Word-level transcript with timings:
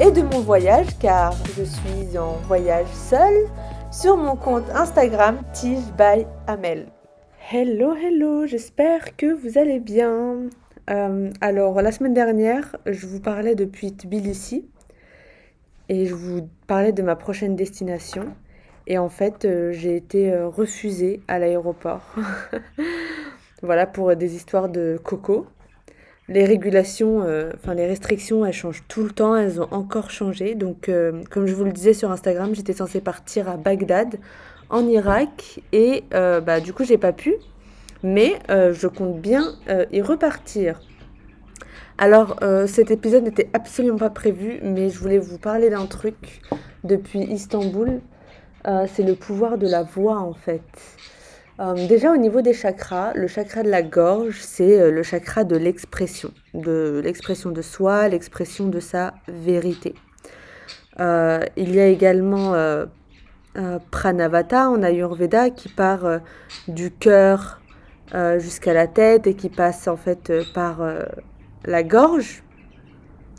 et 0.00 0.12
de 0.12 0.22
mon 0.22 0.40
voyage 0.40 0.96
car 1.00 1.34
je 1.56 1.64
suis 1.64 2.16
en 2.18 2.34
voyage 2.46 2.86
seule 2.92 3.46
sur 3.90 4.16
mon 4.16 4.36
compte 4.36 4.68
Instagram 4.70 5.38
Tige 5.52 5.92
by 5.96 6.24
Amel. 6.46 6.86
Hello, 7.50 7.94
hello, 7.94 8.46
j'espère 8.46 9.16
que 9.16 9.26
vous 9.26 9.58
allez 9.58 9.80
bien. 9.80 10.50
Euh, 10.90 11.30
alors, 11.40 11.82
la 11.82 11.90
semaine 11.90 12.14
dernière, 12.14 12.76
je 12.86 13.06
vous 13.06 13.20
parlais 13.20 13.56
depuis 13.56 13.92
Tbilissi 13.92 14.68
et 15.88 16.06
je 16.06 16.14
vous 16.14 16.48
parlais 16.68 16.92
de 16.92 17.02
ma 17.02 17.16
prochaine 17.16 17.56
destination. 17.56 18.26
Et 18.86 18.98
en 18.98 19.08
fait, 19.08 19.44
euh, 19.44 19.72
j'ai 19.72 19.96
été 19.96 20.32
euh, 20.32 20.46
refusée 20.46 21.22
à 21.26 21.40
l'aéroport. 21.40 22.14
voilà, 23.62 23.86
pour 23.86 24.14
des 24.14 24.36
histoires 24.36 24.68
de 24.68 25.00
coco 25.02 25.46
les 26.28 26.44
régulations, 26.44 27.22
euh, 27.22 27.52
enfin 27.56 27.74
les 27.74 27.86
restrictions, 27.86 28.44
elles 28.44 28.52
changent 28.52 28.84
tout 28.86 29.02
le 29.02 29.10
temps, 29.10 29.34
elles 29.34 29.60
ont 29.60 29.68
encore 29.70 30.10
changé. 30.10 30.54
Donc, 30.54 30.88
euh, 30.88 31.22
comme 31.30 31.46
je 31.46 31.54
vous 31.54 31.64
le 31.64 31.72
disais 31.72 31.94
sur 31.94 32.10
Instagram, 32.10 32.54
j'étais 32.54 32.74
censée 32.74 33.00
partir 33.00 33.48
à 33.48 33.56
Bagdad, 33.56 34.16
en 34.68 34.86
Irak, 34.86 35.60
et 35.72 36.04
euh, 36.12 36.40
bah, 36.40 36.60
du 36.60 36.74
coup, 36.74 36.84
j'ai 36.84 36.98
pas 36.98 37.12
pu, 37.12 37.34
mais 38.02 38.38
je 38.48 38.86
compte 38.86 39.20
bien 39.20 39.54
y 39.90 40.00
repartir. 40.02 40.80
Alors, 41.96 42.38
cet 42.68 42.92
épisode 42.92 43.24
n'était 43.24 43.48
absolument 43.54 43.98
pas 43.98 44.10
prévu, 44.10 44.60
mais 44.62 44.88
je 44.88 45.00
voulais 45.00 45.18
vous 45.18 45.38
parler 45.38 45.68
d'un 45.68 45.86
truc 45.86 46.42
depuis 46.84 47.20
Istanbul. 47.22 48.00
c'est 48.64 49.02
le 49.02 49.16
pouvoir 49.16 49.58
de 49.58 49.66
la 49.66 49.82
voix, 49.82 50.18
en 50.18 50.34
fait. 50.34 50.62
Euh, 51.60 51.88
déjà 51.88 52.12
au 52.12 52.16
niveau 52.16 52.40
des 52.40 52.52
chakras, 52.52 53.12
le 53.14 53.26
chakra 53.26 53.64
de 53.64 53.68
la 53.68 53.82
gorge, 53.82 54.38
c'est 54.40 54.80
euh, 54.80 54.92
le 54.92 55.02
chakra 55.02 55.42
de 55.42 55.56
l'expression, 55.56 56.30
de 56.54 57.00
l'expression 57.02 57.50
de 57.50 57.62
soi, 57.62 58.08
l'expression 58.08 58.68
de 58.68 58.78
sa 58.78 59.14
vérité. 59.26 59.94
Euh, 61.00 61.40
il 61.56 61.74
y 61.74 61.80
a 61.80 61.86
également 61.86 62.54
Pranavata 63.90 64.70
en 64.70 64.82
Ayurveda 64.84 65.50
qui 65.50 65.68
part 65.68 66.20
du 66.68 66.92
cœur 66.92 67.60
jusqu'à 68.38 68.72
la 68.72 68.86
tête 68.86 69.26
et 69.26 69.34
qui 69.34 69.48
passe 69.48 69.88
en 69.88 69.96
fait 69.96 70.32
par 70.54 70.80
la 71.64 71.82
gorge 71.82 72.42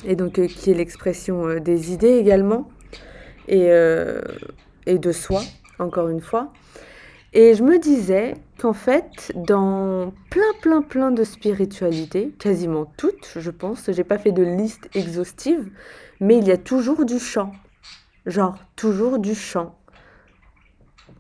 et 0.06 0.16
donc 0.16 0.46
qui 0.46 0.72
est 0.72 0.74
l'expression 0.74 1.60
des 1.60 1.94
idées 1.94 2.18
également 2.18 2.70
et 3.48 3.68
de 3.68 5.12
soi 5.12 5.42
encore 5.80 6.10
une 6.10 6.22
fois. 6.22 6.52
Et 7.34 7.54
je 7.54 7.64
me 7.64 7.78
disais 7.78 8.34
qu'en 8.60 8.74
fait, 8.74 9.32
dans 9.36 10.12
plein, 10.32 10.54
plein, 10.62 10.82
plein 10.82 11.12
de 11.12 11.24
spiritualités, 11.24 12.34
quasiment 12.40 12.92
toutes, 12.98 13.34
je 13.36 13.52
pense, 13.52 13.92
j'ai 13.92 14.04
pas 14.04 14.18
fait 14.18 14.32
de 14.32 14.42
liste 14.42 14.90
exhaustive, 14.96 15.70
mais 16.20 16.38
il 16.38 16.48
y 16.48 16.52
a 16.52 16.58
toujours 16.58 17.06
du 17.06 17.20
chant. 17.20 17.52
Genre, 18.26 18.58
toujours 18.76 19.20
du 19.20 19.36
chant. 19.36 19.76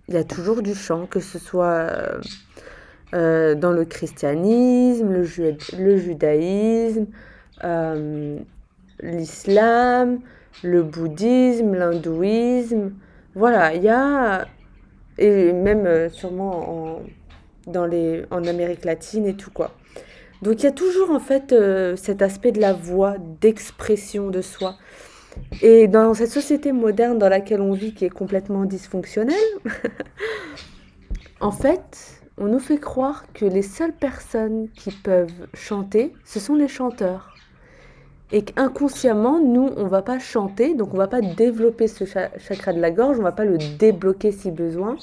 Il 0.07 0.15
y 0.15 0.17
a 0.17 0.23
toujours 0.23 0.63
du 0.63 0.73
chant, 0.73 1.05
que 1.05 1.19
ce 1.19 1.37
soit 1.37 1.87
euh, 3.13 3.53
dans 3.53 3.71
le 3.71 3.85
christianisme, 3.85 5.11
le, 5.11 5.57
le 5.77 5.97
judaïsme, 5.97 7.05
euh, 7.63 8.39
l'islam, 9.01 10.19
le 10.63 10.81
bouddhisme, 10.81 11.75
l'hindouisme. 11.75 12.93
Voilà, 13.35 13.75
il 13.75 13.83
y 13.83 13.89
a 13.89 14.47
et 15.19 15.53
même 15.53 15.85
euh, 15.85 16.09
sûrement 16.09 16.95
en, 16.95 17.01
dans 17.67 17.85
les, 17.85 18.23
en 18.31 18.45
Amérique 18.45 18.85
latine 18.85 19.27
et 19.27 19.35
tout 19.35 19.51
quoi. 19.51 19.71
Donc 20.41 20.61
il 20.61 20.63
y 20.63 20.67
a 20.67 20.71
toujours 20.71 21.11
en 21.11 21.19
fait 21.19 21.51
euh, 21.51 21.95
cet 21.95 22.21
aspect 22.21 22.51
de 22.51 22.61
la 22.61 22.73
voix, 22.73 23.15
d'expression 23.41 24.29
de 24.29 24.41
soi. 24.41 24.75
Et 25.61 25.87
dans 25.87 26.13
cette 26.13 26.31
société 26.31 26.71
moderne 26.71 27.17
dans 27.17 27.29
laquelle 27.29 27.61
on 27.61 27.73
vit 27.73 27.93
qui 27.93 28.05
est 28.05 28.09
complètement 28.09 28.65
dysfonctionnelle, 28.65 29.35
en 31.41 31.51
fait, 31.51 32.21
on 32.37 32.47
nous 32.47 32.59
fait 32.59 32.79
croire 32.79 33.25
que 33.33 33.45
les 33.45 33.61
seules 33.61 33.93
personnes 33.93 34.69
qui 34.75 34.91
peuvent 34.91 35.47
chanter, 35.53 36.13
ce 36.25 36.39
sont 36.39 36.55
les 36.55 36.67
chanteurs 36.67 37.35
et 38.31 38.43
qu'inconsciemment, 38.43 39.39
nous, 39.39 39.69
on 39.75 39.87
va 39.87 40.01
pas 40.01 40.19
chanter, 40.19 40.75
donc 40.75 40.93
on 40.93 40.97
va 40.97 41.07
pas 41.07 41.21
développer 41.21 41.87
ce 41.87 42.05
chakra 42.05 42.73
de 42.73 42.79
la 42.79 42.91
gorge, 42.91 43.19
on 43.19 43.23
va 43.23 43.31
pas 43.31 43.45
le 43.45 43.57
débloquer 43.79 44.31
si 44.31 44.51
besoin, 44.51 44.97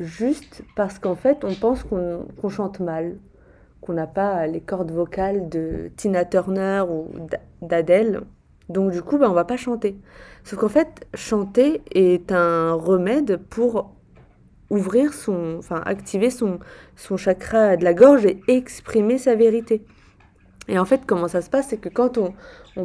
juste 0.00 0.62
parce 0.74 0.98
qu'en 0.98 1.14
fait, 1.14 1.44
on 1.44 1.54
pense 1.54 1.84
qu'on 1.84 2.48
chante 2.48 2.80
mal, 2.80 3.16
qu'on 3.80 3.92
n'a 3.92 4.08
pas 4.08 4.46
les 4.48 4.60
cordes 4.60 4.90
vocales 4.90 5.48
de 5.48 5.90
Tina 5.96 6.24
Turner 6.24 6.82
ou 6.88 7.06
d'Adèle. 7.62 8.22
Donc 8.68 8.90
du 8.90 9.02
coup, 9.02 9.18
ben, 9.18 9.30
on 9.30 9.34
va 9.34 9.44
pas 9.44 9.56
chanter. 9.56 9.96
Sauf 10.42 10.58
qu'en 10.58 10.68
fait, 10.68 11.06
chanter 11.14 11.82
est 11.92 12.32
un 12.32 12.72
remède 12.72 13.38
pour 13.48 13.92
ouvrir 14.68 15.14
son, 15.14 15.56
enfin 15.58 15.80
activer 15.86 16.30
son, 16.30 16.58
son 16.96 17.16
chakra 17.16 17.76
de 17.76 17.84
la 17.84 17.94
gorge 17.94 18.26
et 18.26 18.40
exprimer 18.48 19.16
sa 19.16 19.36
vérité. 19.36 19.84
Et 20.68 20.78
en 20.78 20.84
fait, 20.84 21.00
comment 21.06 21.28
ça 21.28 21.40
se 21.40 21.48
passe, 21.48 21.68
c'est 21.68 21.78
que 21.78 21.88
quand 21.88 22.18
on, 22.18 22.34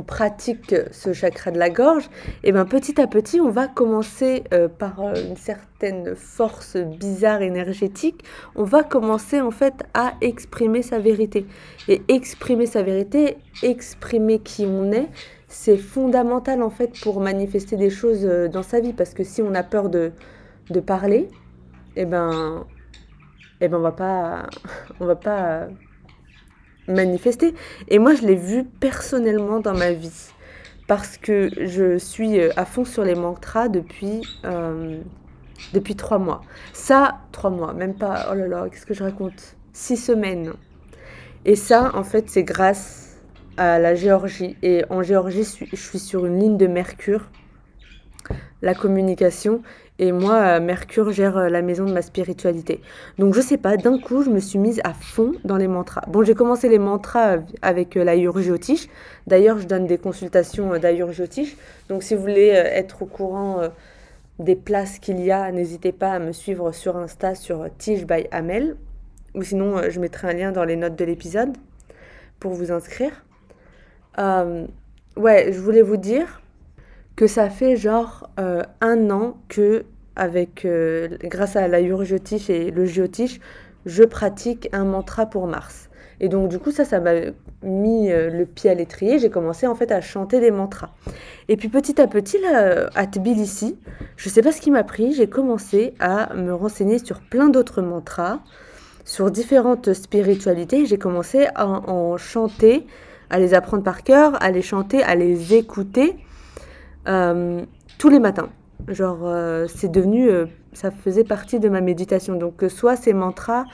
pratique 0.07 0.73
ce 0.89 1.13
chakra 1.13 1.51
de 1.51 1.59
la 1.59 1.69
gorge, 1.69 2.05
et 2.43 2.49
eh 2.49 2.51
ben 2.51 2.65
petit 2.65 2.99
à 2.99 3.05
petit, 3.05 3.39
on 3.39 3.51
va 3.51 3.67
commencer 3.67 4.43
euh, 4.51 4.67
par 4.67 4.99
euh, 5.01 5.13
une 5.29 5.35
certaine 5.35 6.15
force 6.15 6.77
bizarre 6.77 7.43
énergétique, 7.43 8.23
on 8.55 8.63
va 8.63 8.83
commencer 8.83 9.39
en 9.39 9.51
fait 9.51 9.83
à 9.93 10.13
exprimer 10.21 10.81
sa 10.81 10.97
vérité. 10.97 11.45
Et 11.87 12.01
exprimer 12.07 12.65
sa 12.65 12.81
vérité, 12.81 13.37
exprimer 13.61 14.39
qui 14.39 14.65
on 14.65 14.91
est, 14.91 15.09
c'est 15.47 15.77
fondamental 15.77 16.63
en 16.63 16.71
fait 16.71 16.99
pour 17.01 17.21
manifester 17.21 17.75
des 17.75 17.91
choses 17.91 18.25
euh, 18.25 18.47
dans 18.47 18.63
sa 18.63 18.79
vie. 18.79 18.93
Parce 18.93 19.13
que 19.13 19.23
si 19.23 19.43
on 19.43 19.53
a 19.53 19.61
peur 19.61 19.89
de, 19.89 20.11
de 20.71 20.79
parler, 20.79 21.29
et 21.95 22.01
eh 22.01 22.05
ben, 22.05 22.65
et 23.61 23.65
eh 23.65 23.67
ben 23.67 23.77
on 23.77 23.81
va 23.81 23.91
pas, 23.91 24.47
on 24.99 25.05
va 25.05 25.15
pas 25.15 25.67
manifester. 26.87 27.53
Et 27.87 27.99
moi, 27.99 28.15
je 28.15 28.21
l'ai 28.23 28.35
vu 28.35 28.63
personnellement 28.63 29.59
dans 29.59 29.73
ma 29.73 29.91
vie. 29.91 30.29
Parce 30.87 31.17
que 31.17 31.49
je 31.61 31.97
suis 31.97 32.39
euh, 32.39 32.49
à 32.57 32.65
fond 32.65 32.83
sur 32.83 33.03
les 33.03 33.15
mantras 33.15 33.69
depuis, 33.69 34.21
euh, 34.43 34.99
depuis 35.73 35.95
trois 35.95 36.19
mois. 36.19 36.41
Ça, 36.73 37.19
trois 37.31 37.49
mois, 37.49 37.73
même 37.73 37.95
pas, 37.95 38.27
oh 38.31 38.35
là 38.35 38.47
là, 38.47 38.67
qu'est-ce 38.69 38.85
que 38.85 38.93
je 38.93 39.03
raconte? 39.03 39.55
Six 39.71 39.97
semaines. 39.97 40.53
Et 41.45 41.55
ça, 41.55 41.91
en 41.95 42.03
fait, 42.03 42.29
c'est 42.29 42.43
grâce 42.43 43.17
à 43.57 43.79
la 43.79 43.95
Géorgie. 43.95 44.57
Et 44.61 44.83
en 44.89 45.03
Géorgie, 45.03 45.43
je 45.43 45.75
suis 45.75 45.99
sur 45.99 46.25
une 46.25 46.39
ligne 46.39 46.57
de 46.57 46.67
Mercure, 46.67 47.29
la 48.61 48.73
communication. 48.73 49.61
Et 49.99 50.11
moi, 50.11 50.35
euh, 50.35 50.59
Mercure 50.59 51.11
gère 51.11 51.37
euh, 51.37 51.49
la 51.49 51.61
maison 51.61 51.85
de 51.85 51.93
ma 51.93 52.01
spiritualité. 52.01 52.81
Donc 53.19 53.35
je 53.35 53.41
sais 53.41 53.57
pas, 53.57 53.77
d'un 53.77 53.99
coup, 53.99 54.23
je 54.23 54.29
me 54.29 54.39
suis 54.39 54.57
mise 54.57 54.81
à 54.83 54.93
fond 54.93 55.33
dans 55.43 55.57
les 55.57 55.67
mantras. 55.67 56.01
Bon, 56.07 56.23
j'ai 56.23 56.33
commencé 56.33 56.67
les 56.67 56.79
mantras 56.79 57.37
avec 57.61 57.95
euh, 57.95 58.03
l'Ayur 58.03 58.39
Jyotish. 58.41 58.89
D'ailleurs, 59.27 59.59
je 59.59 59.67
donne 59.67 59.85
des 59.85 59.99
consultations 59.99 60.77
d'Ayur 60.79 61.11
Jyotish. 61.11 61.55
Donc 61.89 62.01
si 62.01 62.15
vous 62.15 62.21
voulez 62.21 62.47
être 62.47 63.03
au 63.03 63.05
courant 63.05 63.61
des 64.39 64.55
places 64.55 64.99
qu'il 64.99 65.21
y 65.21 65.31
a, 65.31 65.51
n'hésitez 65.51 65.91
pas 65.91 66.11
à 66.11 66.19
me 66.19 66.31
suivre 66.31 66.71
sur 66.71 66.97
Insta 66.97 67.35
sur 67.35 67.67
Tige 67.77 68.05
by 68.05 68.27
Amel. 68.31 68.75
Ou 69.35 69.43
sinon, 69.43 69.89
je 69.89 69.99
mettrai 69.99 70.29
un 70.29 70.33
lien 70.33 70.51
dans 70.51 70.65
les 70.65 70.75
notes 70.75 70.95
de 70.95 71.05
l'épisode 71.05 71.55
pour 72.39 72.53
vous 72.53 72.71
inscrire. 72.71 73.23
ouais, 74.17 75.53
je 75.53 75.59
voulais 75.59 75.81
vous 75.81 75.97
dire 75.97 76.42
que 77.15 77.27
ça 77.27 77.49
fait 77.49 77.75
genre 77.75 78.29
euh, 78.39 78.63
un 78.81 79.09
an 79.09 79.37
que, 79.49 79.85
avec, 80.15 80.65
euh, 80.65 81.09
grâce 81.23 81.55
à 81.55 81.67
la 81.67 81.81
Jyotish 81.83 82.49
et 82.49 82.71
le 82.71 82.85
Jyotish, 82.85 83.39
je 83.85 84.03
pratique 84.03 84.69
un 84.71 84.85
mantra 84.85 85.25
pour 85.25 85.47
Mars. 85.47 85.89
Et 86.19 86.29
donc 86.29 86.49
du 86.49 86.57
coup 86.57 86.71
ça, 86.71 86.85
ça 86.85 86.99
m'a 86.99 87.13
mis 87.63 88.11
euh, 88.11 88.29
le 88.29 88.45
pied 88.45 88.69
à 88.69 88.73
l'étrier. 88.73 89.19
J'ai 89.19 89.29
commencé 89.29 89.67
en 89.67 89.75
fait 89.75 89.91
à 89.91 89.99
chanter 89.99 90.39
des 90.39 90.51
mantras. 90.51 90.91
Et 91.49 91.57
puis 91.57 91.69
petit 91.69 91.99
à 91.99 92.07
petit, 92.07 92.39
là, 92.39 92.89
à 92.95 93.05
Tbilissi, 93.07 93.77
je 94.15 94.29
sais 94.29 94.41
pas 94.41 94.51
ce 94.51 94.61
qui 94.61 94.71
m'a 94.71 94.83
pris, 94.83 95.13
j'ai 95.13 95.27
commencé 95.27 95.93
à 95.99 96.33
me 96.33 96.53
renseigner 96.53 96.99
sur 96.99 97.19
plein 97.19 97.49
d'autres 97.49 97.81
mantras, 97.81 98.39
sur 99.05 99.31
différentes 99.31 99.93
spiritualités. 99.93 100.85
J'ai 100.85 100.97
commencé 100.97 101.47
à 101.55 101.67
en 101.67 102.17
chanter, 102.17 102.87
à 103.29 103.39
les 103.39 103.53
apprendre 103.53 103.83
par 103.83 104.03
cœur, 104.03 104.41
à 104.41 104.51
les 104.51 104.61
chanter, 104.61 105.03
à 105.03 105.15
les 105.15 105.55
écouter. 105.55 106.15
Euh, 107.07 107.65
tous 107.97 108.09
les 108.09 108.19
matins. 108.19 108.49
Genre, 108.87 109.19
euh, 109.23 109.67
c'est 109.67 109.89
devenu, 109.89 110.29
euh, 110.29 110.45
ça 110.73 110.91
faisait 110.91 111.23
partie 111.23 111.59
de 111.59 111.69
ma 111.69 111.81
méditation. 111.81 112.35
Donc, 112.35 112.63
soit 112.69 112.95
c'est 112.95 113.13
mantra, 113.13 113.65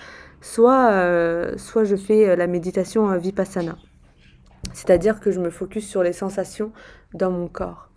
soit, 0.41 1.57
soit 1.57 1.83
je 1.83 1.95
fais 1.95 2.35
la 2.35 2.47
méditation 2.47 3.15
vipassana. 3.17 3.77
C'est-à-dire 4.73 5.19
que 5.19 5.31
je 5.31 5.39
me 5.39 5.49
focus 5.49 5.87
sur 5.87 6.03
les 6.03 6.13
sensations 6.13 6.71
dans 7.13 7.31
mon 7.31 7.47
corps. 7.47 7.89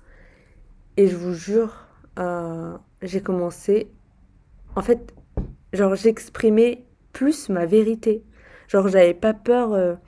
Et 0.96 1.06
je 1.06 1.16
vous 1.16 1.34
jure, 1.34 1.86
j'ai 3.02 3.20
commencé, 3.20 3.92
en 4.74 4.82
fait, 4.82 5.14
genre 5.72 5.94
j'exprimais 5.94 6.84
plus 7.12 7.48
ma 7.48 7.66
vérité. 7.66 8.24
Genre, 8.68 8.88
j'avais 8.88 9.14
pas 9.14 9.34
peur 9.34 9.98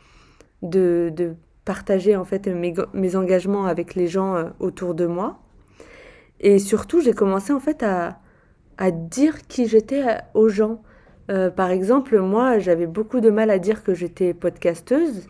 de, 0.62 1.12
de 1.14 1.36
partager 1.64 2.16
en 2.16 2.24
fait 2.24 2.46
mes, 2.46 3.16
engagements 3.16 3.66
avec 3.66 3.94
les 3.94 4.06
gens 4.06 4.36
euh, 4.36 4.44
autour 4.60 4.94
de 4.94 5.06
moi. 5.06 5.38
Et 6.40 6.58
surtout, 6.58 7.00
j'ai 7.00 7.12
commencé 7.12 7.52
en 7.52 7.60
fait 7.60 7.82
à, 7.82 8.18
dire 8.90 9.46
qui 9.46 9.66
j'étais 9.66 10.02
euh, 10.02 10.18
aux 10.34 10.48
gens. 10.48 10.82
Euh, 11.30 11.50
par 11.50 11.70
exemple, 11.70 12.18
moi, 12.20 12.58
j'avais 12.58 12.86
beaucoup 12.86 13.20
de 13.20 13.30
mal 13.30 13.50
à 13.50 13.58
dire 13.58 13.82
que 13.82 13.94
j'étais 13.94 14.34
podcasteuse. 14.34 15.28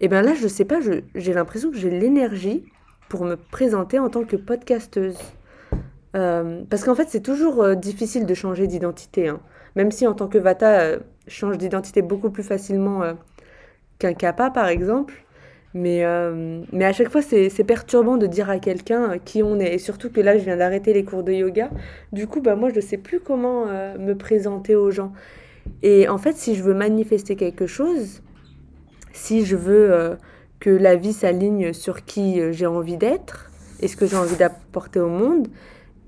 Et 0.00 0.08
bien 0.08 0.22
là, 0.22 0.34
je 0.34 0.46
sais 0.46 0.64
pas, 0.64 0.78
j'ai 1.14 1.32
l'impression 1.32 1.70
que 1.70 1.76
j'ai 1.76 1.90
l'énergie 1.90 2.64
pour 3.08 3.24
me 3.24 3.36
présenter 3.36 3.98
en 3.98 4.08
tant 4.08 4.24
que 4.24 4.36
podcasteuse. 4.36 5.18
parce 6.12 6.84
qu'en 6.84 6.94
fait, 6.94 7.08
c'est 7.08 7.20
toujours 7.20 7.76
difficile 7.76 8.26
de 8.26 8.34
changer 8.34 8.66
d'identité. 8.66 9.28
Hein. 9.28 9.40
Même 9.76 9.92
si 9.92 10.06
en 10.06 10.14
tant 10.14 10.28
que 10.28 10.38
Vata, 10.38 10.98
change 11.28 11.56
d'identité 11.56 12.02
beaucoup 12.02 12.30
plus 12.30 12.42
facilement 12.42 13.02
qu'un 14.00 14.14
Kappa, 14.14 14.50
par 14.50 14.66
exemple. 14.66 15.14
Mais, 15.74 16.04
euh, 16.04 16.62
mais 16.72 16.84
à 16.84 16.92
chaque 16.92 17.10
fois, 17.10 17.22
c'est 17.22 17.64
perturbant 17.64 18.16
de 18.16 18.26
dire 18.26 18.50
à 18.50 18.58
quelqu'un 18.58 19.12
euh, 19.12 19.18
qui 19.24 19.42
on 19.42 19.58
est. 19.58 19.74
Et 19.74 19.78
surtout 19.78 20.10
que 20.10 20.20
là, 20.20 20.36
je 20.36 20.44
viens 20.44 20.56
d'arrêter 20.56 20.92
les 20.92 21.04
cours 21.04 21.22
de 21.22 21.32
yoga. 21.32 21.70
Du 22.12 22.26
coup, 22.26 22.40
bah, 22.40 22.56
moi, 22.56 22.68
je 22.68 22.76
ne 22.76 22.80
sais 22.80 22.98
plus 22.98 23.20
comment 23.20 23.66
euh, 23.68 23.96
me 23.98 24.14
présenter 24.14 24.74
aux 24.74 24.90
gens. 24.90 25.12
Et 25.82 26.08
en 26.08 26.18
fait, 26.18 26.36
si 26.36 26.54
je 26.54 26.62
veux 26.62 26.74
manifester 26.74 27.36
quelque 27.36 27.66
chose, 27.66 28.22
si 29.12 29.44
je 29.44 29.56
veux 29.56 30.16
que 30.58 30.70
la 30.70 30.96
vie 30.96 31.12
s'aligne 31.12 31.72
sur 31.72 32.04
qui 32.04 32.40
j'ai 32.52 32.66
envie 32.66 32.96
d'être 32.96 33.48
et 33.78 33.86
ce 33.86 33.96
que 33.96 34.06
j'ai 34.06 34.16
envie 34.16 34.34
d'apporter 34.34 34.98
au 34.98 35.08
monde, 35.08 35.46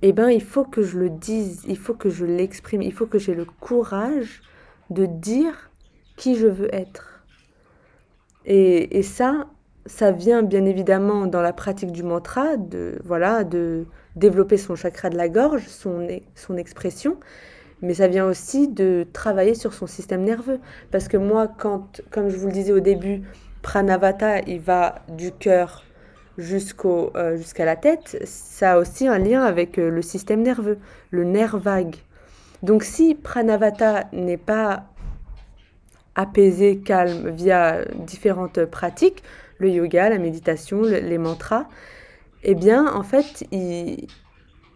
eh 0.03 0.13
ben, 0.13 0.29
il 0.29 0.43
faut 0.43 0.65
que 0.65 0.83
je 0.83 0.99
le 0.99 1.09
dise, 1.09 1.63
il 1.69 1.79
faut 1.79 1.95
que 1.95 2.11
je 2.11 2.25
l'exprime, 2.25 2.83
il 2.83 2.93
faut 2.93 3.07
que 3.07 3.19
j'ai 3.19 3.35
le 3.35 3.45
courage 3.45 4.43
de 4.91 5.07
dire 5.07 5.71
qui 6.17 6.35
je 6.35 6.49
veux 6.49 6.75
être. 6.75 7.25
Et, 8.45 8.99
et 8.99 9.03
ça, 9.03 9.47
ça 9.87 10.13
vient 10.13 10.43
bien 10.43 10.65
évidemment 10.65 11.27
dans 11.27 11.43
la 11.43 11.53
pratique 11.53 11.93
du 11.93 12.03
mantra, 12.03 12.57
de, 12.57 12.99
voilà, 13.05 13.45
de 13.45 13.87
développer 14.17 14.57
son 14.57 14.77
chakra 14.77 15.11
de 15.11 15.17
la 15.17 15.29
gorge, 15.29 15.67
son, 15.67 16.07
son 16.35 16.57
expression, 16.57 17.19
mais 17.83 17.95
ça 17.95 18.09
vient 18.09 18.27
aussi 18.27 18.69
de 18.69 19.07
travailler 19.13 19.55
sur 19.55 19.75
son 19.75 19.87
système 19.87 20.23
nerveux. 20.23 20.61
Parce 20.91 21.09
que 21.09 21.17
moi, 21.17 21.49
quand, 21.59 22.01
comme 22.11 22.31
je 22.31 22.37
vous 22.37 22.47
le 22.47 22.53
disais 22.53 22.73
au 22.73 22.81
début, 22.81 23.23
Pranavata, 23.63 24.41
il 24.41 24.61
va 24.61 24.97
du 25.09 25.33
cœur 25.33 25.85
jusqu'au, 26.39 27.11
euh, 27.17 27.37
jusqu'à 27.37 27.65
la 27.65 27.77
tête, 27.77 28.19
ça 28.25 28.73
a 28.73 28.79
aussi 28.79 29.07
un 29.07 29.19
lien 29.19 29.43
avec 29.43 29.79
euh, 29.79 29.91
le 29.91 30.03
système 30.03 30.43
nerveux, 30.43 30.79
le 31.11 31.25
nerf 31.25 31.59
vague. 31.59 31.97
Donc 32.63 32.83
si 32.83 33.15
Pranavata 33.15 34.05
n'est 34.13 34.37
pas 34.39 34.85
apaisé, 36.15 36.79
calme 36.79 37.29
via 37.31 37.85
différentes 37.95 38.65
pratiques, 38.65 39.23
le 39.65 39.71
yoga, 39.71 40.11
la 40.11 40.19
méditation, 40.19 40.83
les 40.83 41.19
mantras, 41.19 41.67
eh 42.43 42.55
bien, 42.55 42.87
en 42.95 43.03
fait, 43.03 43.47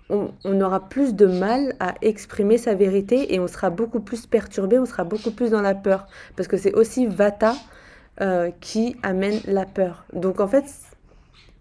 on, 0.09 0.61
aura 0.61 0.89
plus 0.89 1.15
de 1.15 1.27
mal 1.27 1.75
à 1.81 1.95
exprimer 2.01 2.57
sa 2.57 2.75
vérité 2.75 3.35
et 3.35 3.41
on 3.41 3.47
sera 3.47 3.71
beaucoup 3.71 4.01
plus 4.01 4.27
perturbé, 4.27 4.79
on 4.79 4.87
sera 4.87 5.05
beaucoup 5.05 5.31
plus 5.31 5.51
dans 5.51 5.61
la 5.61 5.75
peur. 5.75 6.07
Parce 6.37 6.49
que 6.49 6.57
c'est 6.57 6.75
aussi 6.75 7.07
Vata 7.07 7.55
euh, 8.21 8.51
qui 8.61 8.97
amène 9.03 9.39
la 9.47 9.67
peur. 9.67 10.07
Donc, 10.15 10.41
en 10.41 10.49
fait, 10.49 10.65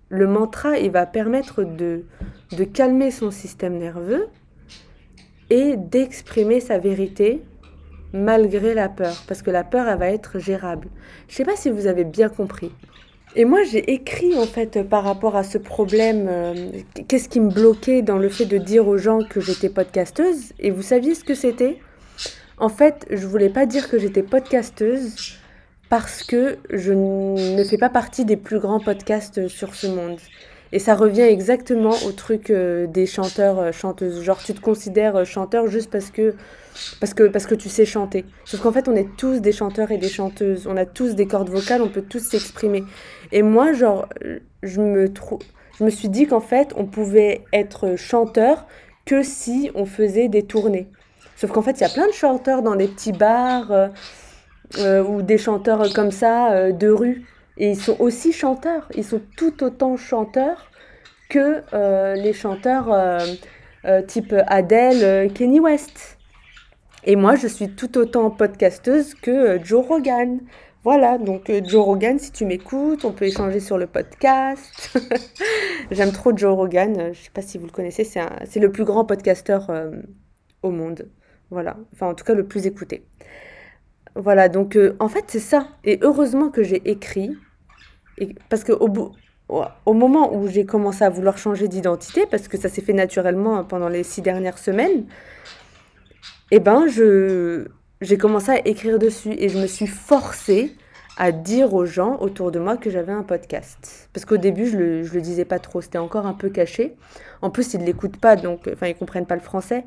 le 0.10 0.28
mantra, 0.28 0.78
il 0.78 0.92
va 0.92 1.06
permettre 1.06 1.64
de, 1.64 2.06
de 2.56 2.64
calmer 2.64 3.12
son 3.12 3.30
système 3.30 3.78
nerveux 3.78 4.28
et 5.50 5.76
d'exprimer 5.76 6.62
sa 6.62 6.78
vérité 6.78 7.42
malgré 8.14 8.74
la 8.74 8.88
peur, 8.88 9.16
parce 9.28 9.42
que 9.42 9.52
la 9.52 9.66
peur, 9.66 9.88
elle 9.88 10.00
va 10.00 10.10
être 10.10 10.40
gérable. 10.40 10.88
Je 11.28 11.34
ne 11.34 11.38
sais 11.38 11.46
pas 11.46 11.58
si 11.58 11.70
vous 11.70 11.88
avez 11.88 12.06
bien 12.06 12.30
compris. 12.30 12.72
Et 13.40 13.46
moi, 13.46 13.62
j'ai 13.62 13.94
écrit 13.94 14.36
en 14.36 14.48
fait 14.48 14.82
par 14.82 15.04
rapport 15.04 15.36
à 15.36 15.44
ce 15.44 15.60
problème, 15.60 16.26
euh, 16.28 16.72
qu'est-ce 17.08 17.30
qui 17.30 17.40
me 17.40 17.52
bloquait 17.52 18.02
dans 18.02 18.18
le 18.18 18.30
fait 18.30 18.46
de 18.46 18.58
dire 18.58 18.88
aux 18.88 18.98
gens 18.98 19.20
que 19.20 19.40
j'étais 19.40 19.70
podcasteuse? 19.70 20.54
Et 20.58 20.72
vous 20.72 20.82
saviez 20.82 21.14
ce 21.14 21.24
que 21.24 21.36
c'était? 21.36 21.78
En 22.58 22.70
fait, 22.70 23.06
je 23.12 23.28
voulais 23.28 23.50
pas 23.50 23.68
dire 23.68 23.90
que 23.90 24.00
j'étais 24.00 24.24
podcasteuse 24.24 25.38
parce 25.88 26.24
que 26.24 26.58
je 26.72 26.94
ne 26.94 27.64
fais 27.64 27.78
pas 27.78 27.90
partie 27.90 28.26
des 28.26 28.38
plus 28.38 28.60
grands 28.60 28.80
podcasts 28.80 29.48
sur 29.48 29.76
ce 29.76 29.86
monde. 29.86 30.18
Et 30.72 30.80
ça 30.80 30.96
revient 30.96 31.22
exactement 31.22 31.94
au 32.06 32.12
truc 32.12 32.50
euh, 32.50 32.88
des 32.88 33.06
chanteurs, 33.06 33.60
euh, 33.60 33.72
chanteuses. 33.72 34.22
Genre, 34.22 34.42
tu 34.44 34.54
te 34.54 34.62
considères 34.62 35.26
chanteur 35.26 35.68
juste 35.68 35.90
parce 35.90 36.12
que 36.12 36.36
parce 37.00 37.14
que, 37.14 37.24
parce 37.24 37.48
que 37.48 37.56
tu 37.56 37.70
sais 37.70 37.86
chanter. 37.86 38.26
Sauf 38.46 38.62
qu'en 38.62 38.72
fait, 38.72 38.88
on 38.88 38.96
est 38.96 39.08
tous 39.18 39.42
des 39.42 39.52
chanteurs 39.52 39.92
et 39.92 39.98
des 39.98 40.10
chanteuses. 40.10 40.68
On 40.68 40.78
a 40.78 40.86
tous 40.86 41.16
des 41.16 41.26
cordes 41.26 41.50
vocales, 41.50 41.82
on 41.82 41.90
peut 41.90 42.04
tous 42.04 42.20
s'exprimer. 42.20 42.84
Et 43.32 43.42
moi, 43.42 43.74
genre, 43.74 44.08
je 44.62 44.82
me, 44.82 45.12
je 45.80 45.84
me 45.84 45.90
suis 45.90 46.10
dit 46.10 46.28
qu'en 46.28 46.40
fait, 46.40 46.74
on 46.76 46.86
pouvait 46.86 47.42
être 47.52 47.96
chanteur 47.96 48.68
que 49.06 49.24
si 49.24 49.72
on 49.74 49.86
faisait 49.86 50.28
des 50.28 50.44
tournées. 50.44 50.88
Sauf 51.38 51.52
qu'en 51.52 51.62
fait, 51.62 51.80
il 51.80 51.82
y 51.82 51.86
a 51.86 51.90
plein 51.90 52.08
de 52.08 52.14
chanteurs 52.14 52.64
dans 52.64 52.76
des 52.76 52.88
petits 52.88 53.12
bars 53.12 53.72
euh, 53.72 53.88
euh, 54.80 55.04
ou 55.04 55.22
des 55.22 55.38
chanteurs 55.38 55.94
comme 55.94 56.12
ça 56.12 56.52
euh, 56.52 56.72
de 56.72 56.90
rue. 56.90 57.26
Et 57.58 57.72
ils 57.72 57.80
sont 57.80 58.00
aussi 58.00 58.32
chanteurs. 58.32 58.88
Ils 58.96 59.04
sont 59.04 59.22
tout 59.36 59.64
autant 59.64 59.98
chanteurs 59.98 60.72
que 61.30 61.64
les 62.16 62.34
chanteurs 62.34 63.20
type 64.08 64.36
Adele, 64.48 65.32
Kenny 65.34 65.60
West. 65.60 66.18
Et 67.08 67.16
moi, 67.16 67.36
je 67.36 67.48
suis 67.48 67.70
tout 67.70 67.98
autant 67.98 68.30
podcasteuse 68.30 69.14
que 69.14 69.32
euh, 69.32 69.64
Joe 69.64 69.86
Rogan. 69.88 70.42
Voilà, 70.84 71.18
donc 71.18 71.50
euh, 71.50 71.62
Joe 71.64 71.82
Rogan, 71.82 72.20
si 72.20 72.34
tu 72.34 72.44
m'écoutes, 72.44 73.06
on 73.06 73.14
peut 73.14 73.24
échanger 73.24 73.62
sur 73.62 73.78
le 73.78 73.88
podcast. 73.88 75.00
J'aime 75.92 76.12
trop 76.12 76.36
Joe 76.36 76.54
Rogan, 76.54 76.94
je 76.98 77.08
ne 77.08 77.14
sais 77.14 77.30
pas 77.34 77.42
si 77.42 77.58
vous 77.58 77.66
le 77.66 77.72
connaissez, 77.72 78.04
c'est 78.04 78.60
le 78.60 78.72
plus 78.74 78.84
grand 78.84 79.06
podcasteur 79.06 79.70
euh, 79.70 79.92
au 80.64 80.72
monde. 80.72 81.08
Voilà, 81.50 81.78
enfin 81.94 82.08
en 82.08 82.14
tout 82.14 82.26
cas 82.26 82.34
le 82.34 82.46
plus 82.46 82.68
écouté. 82.68 83.06
Voilà, 84.16 84.50
donc 84.50 84.78
en 85.00 85.08
fait 85.08 85.24
c'est 85.28 85.40
ça. 85.40 85.70
Et 85.86 86.00
heureusement 86.02 86.50
que 86.50 86.62
j'ai 86.62 86.90
écrit, 86.90 87.38
parce 88.50 88.64
qu'au 88.64 89.14
au 89.86 89.94
moment 89.94 90.36
où 90.36 90.48
j'ai 90.48 90.66
commencé 90.66 91.04
à 91.04 91.10
vouloir 91.10 91.38
changer 91.38 91.68
d'identité, 91.68 92.26
parce 92.30 92.48
que 92.48 92.58
ça 92.58 92.70
s'est 92.70 92.82
fait 92.82 92.94
naturellement 92.94 93.64
pendant 93.64 93.88
les 93.88 94.04
six 94.04 94.22
dernières 94.22 94.58
semaines, 94.58 95.06
eh 96.52 96.60
ben, 96.60 96.88
je, 96.88 97.66
j'ai 98.02 98.18
commencé 98.18 98.52
à 98.52 98.68
écrire 98.68 99.00
dessus 99.00 99.34
et 99.38 99.50
je 99.50 99.58
me 99.58 99.68
suis 99.68 99.88
forcée 99.88 100.76
à 101.18 101.32
dire 101.32 101.74
aux 101.74 101.86
gens 101.86 102.18
autour 102.20 102.52
de 102.52 102.60
moi 102.60 102.78
que 102.78 102.90
j'avais 102.90 103.12
un 103.12 103.24
podcast. 103.24 104.10
Parce 104.14 104.26
qu'au 104.26 104.38
début, 104.38 104.68
je 104.68 104.78
le, 104.78 105.02
le 105.02 105.22
disais 105.22 105.46
pas 105.46 105.60
trop, 105.60 105.82
c'était 105.82 105.98
encore 105.98 106.28
un 106.28 106.34
peu 106.34 106.50
caché. 106.50 106.96
En 107.42 107.50
plus, 107.50 107.74
ils 107.74 107.80
ne 107.80 107.86
l'écoutent 107.86 108.18
pas, 108.18 108.36
donc 108.36 108.70
enfin, 108.72 108.88
ils 108.88 108.96
comprennent 108.96 109.26
pas 109.26 109.36
le 109.36 109.42
français. 109.42 109.86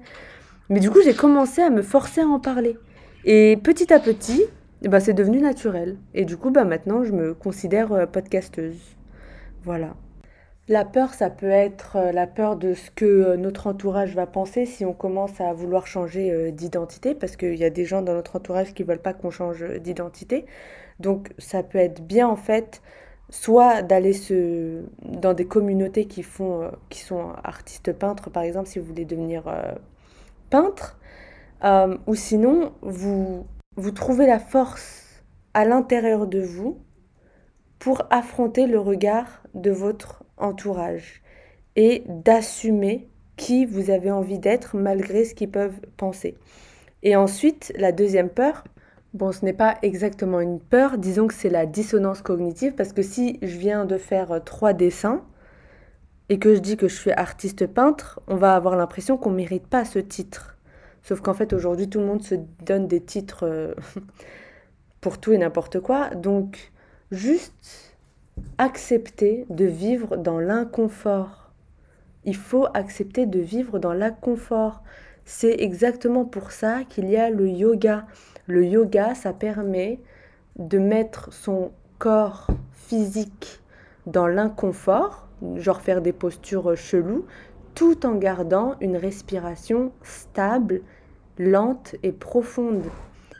Mais 0.70 0.80
du 0.80 0.90
coup, 0.90 1.00
j'ai 1.04 1.14
commencé 1.14 1.60
à 1.62 1.70
me 1.70 1.82
forcer 1.82 2.22
à 2.22 2.26
en 2.26 2.40
parler. 2.40 2.76
Et 3.24 3.58
petit 3.62 3.92
à 3.92 4.00
petit, 4.00 4.42
ben, 4.88 5.00
c'est 5.00 5.14
devenu 5.14 5.40
naturel. 5.40 5.98
Et 6.14 6.24
du 6.24 6.36
coup, 6.36 6.50
bah, 6.50 6.64
maintenant, 6.64 7.04
je 7.04 7.12
me 7.12 7.34
considère 7.34 7.92
euh, 7.92 8.06
podcasteuse. 8.06 8.96
Voilà. 9.62 9.94
La 10.68 10.84
peur, 10.84 11.12
ça 11.12 11.28
peut 11.28 11.50
être 11.50 11.96
euh, 11.96 12.12
la 12.12 12.26
peur 12.26 12.56
de 12.56 12.72
ce 12.74 12.90
que 12.90 13.04
euh, 13.04 13.36
notre 13.36 13.66
entourage 13.66 14.14
va 14.14 14.26
penser 14.26 14.64
si 14.64 14.84
on 14.84 14.94
commence 14.94 15.40
à 15.40 15.52
vouloir 15.52 15.86
changer 15.86 16.50
d'identité, 16.52 17.14
parce 17.14 17.36
qu'il 17.36 17.56
y 17.56 17.64
a 17.64 17.70
des 17.70 17.84
gens 17.84 18.00
dans 18.00 18.14
notre 18.14 18.36
entourage 18.36 18.72
qui 18.72 18.82
veulent 18.82 19.02
pas 19.02 19.12
qu'on 19.12 19.30
change 19.30 19.64
d'identité. 19.80 20.46
Donc 20.98 21.32
ça 21.38 21.62
peut 21.62 21.78
être 21.78 22.02
bien 22.02 22.28
en 22.28 22.36
fait, 22.36 22.82
soit 23.30 23.82
d'aller 23.82 24.12
se 24.12 24.82
dans 25.02 25.34
des 25.34 25.46
communautés 25.46 26.06
qui 26.06 26.22
font, 26.22 26.70
qui 26.88 27.00
sont 27.00 27.32
artistes 27.44 27.92
peintres, 27.92 28.30
par 28.30 28.42
exemple, 28.42 28.68
si 28.68 28.78
vous 28.78 28.86
voulez 28.86 29.04
devenir 29.06 29.44
peintre, 30.50 30.98
ou 32.06 32.14
sinon 32.14 32.72
vous 32.82 33.46
vous 33.80 33.92
trouvez 33.92 34.26
la 34.26 34.38
force 34.38 35.24
à 35.54 35.64
l'intérieur 35.64 36.26
de 36.26 36.40
vous 36.40 36.78
pour 37.78 38.02
affronter 38.10 38.66
le 38.66 38.78
regard 38.78 39.42
de 39.54 39.70
votre 39.70 40.22
entourage 40.36 41.22
et 41.76 42.04
d'assumer 42.06 43.08
qui 43.36 43.64
vous 43.64 43.88
avez 43.88 44.10
envie 44.10 44.38
d'être 44.38 44.76
malgré 44.76 45.24
ce 45.24 45.34
qu'ils 45.34 45.50
peuvent 45.50 45.80
penser. 45.96 46.36
Et 47.02 47.16
ensuite, 47.16 47.72
la 47.78 47.90
deuxième 47.90 48.28
peur, 48.28 48.64
bon, 49.14 49.32
ce 49.32 49.46
n'est 49.46 49.54
pas 49.54 49.76
exactement 49.80 50.40
une 50.40 50.60
peur, 50.60 50.98
disons 50.98 51.26
que 51.26 51.34
c'est 51.34 51.48
la 51.48 51.64
dissonance 51.64 52.20
cognitive, 52.20 52.74
parce 52.74 52.92
que 52.92 53.02
si 53.02 53.38
je 53.40 53.56
viens 53.56 53.86
de 53.86 53.96
faire 53.96 54.44
trois 54.44 54.74
dessins, 54.74 55.24
et 56.28 56.38
que 56.38 56.54
je 56.54 56.60
dis 56.60 56.76
que 56.76 56.86
je 56.86 56.94
suis 56.94 57.12
artiste 57.12 57.66
peintre, 57.66 58.20
on 58.28 58.36
va 58.36 58.54
avoir 58.54 58.76
l'impression 58.76 59.16
qu'on 59.16 59.30
ne 59.30 59.36
mérite 59.36 59.66
pas 59.66 59.86
ce 59.86 59.98
titre. 59.98 60.58
Sauf 61.02 61.20
qu'en 61.20 61.34
fait, 61.34 61.52
aujourd'hui, 61.52 61.88
tout 61.88 61.98
le 61.98 62.06
monde 62.06 62.22
se 62.22 62.34
donne 62.64 62.86
des 62.86 63.00
titres 63.00 63.46
euh, 63.46 63.74
pour 65.00 65.18
tout 65.18 65.32
et 65.32 65.38
n'importe 65.38 65.80
quoi. 65.80 66.10
Donc, 66.10 66.72
juste 67.10 67.96
accepter 68.58 69.46
de 69.50 69.64
vivre 69.64 70.16
dans 70.16 70.38
l'inconfort. 70.38 71.50
Il 72.24 72.36
faut 72.36 72.66
accepter 72.74 73.26
de 73.26 73.40
vivre 73.40 73.78
dans 73.78 73.92
l'inconfort. 73.92 74.82
C'est 75.24 75.60
exactement 75.60 76.24
pour 76.24 76.50
ça 76.50 76.84
qu'il 76.88 77.08
y 77.08 77.16
a 77.16 77.30
le 77.30 77.48
yoga. 77.48 78.06
Le 78.46 78.64
yoga, 78.64 79.14
ça 79.14 79.32
permet 79.32 80.00
de 80.58 80.78
mettre 80.78 81.32
son 81.32 81.72
corps 81.98 82.48
physique 82.72 83.60
dans 84.06 84.26
l'inconfort, 84.26 85.28
genre 85.56 85.80
faire 85.80 86.02
des 86.02 86.12
postures 86.12 86.76
cheloues, 86.76 87.26
tout 87.80 88.04
en 88.04 88.14
gardant 88.16 88.76
une 88.82 88.98
respiration 88.98 89.90
stable, 90.02 90.82
lente 91.38 91.96
et 92.02 92.12
profonde. 92.12 92.84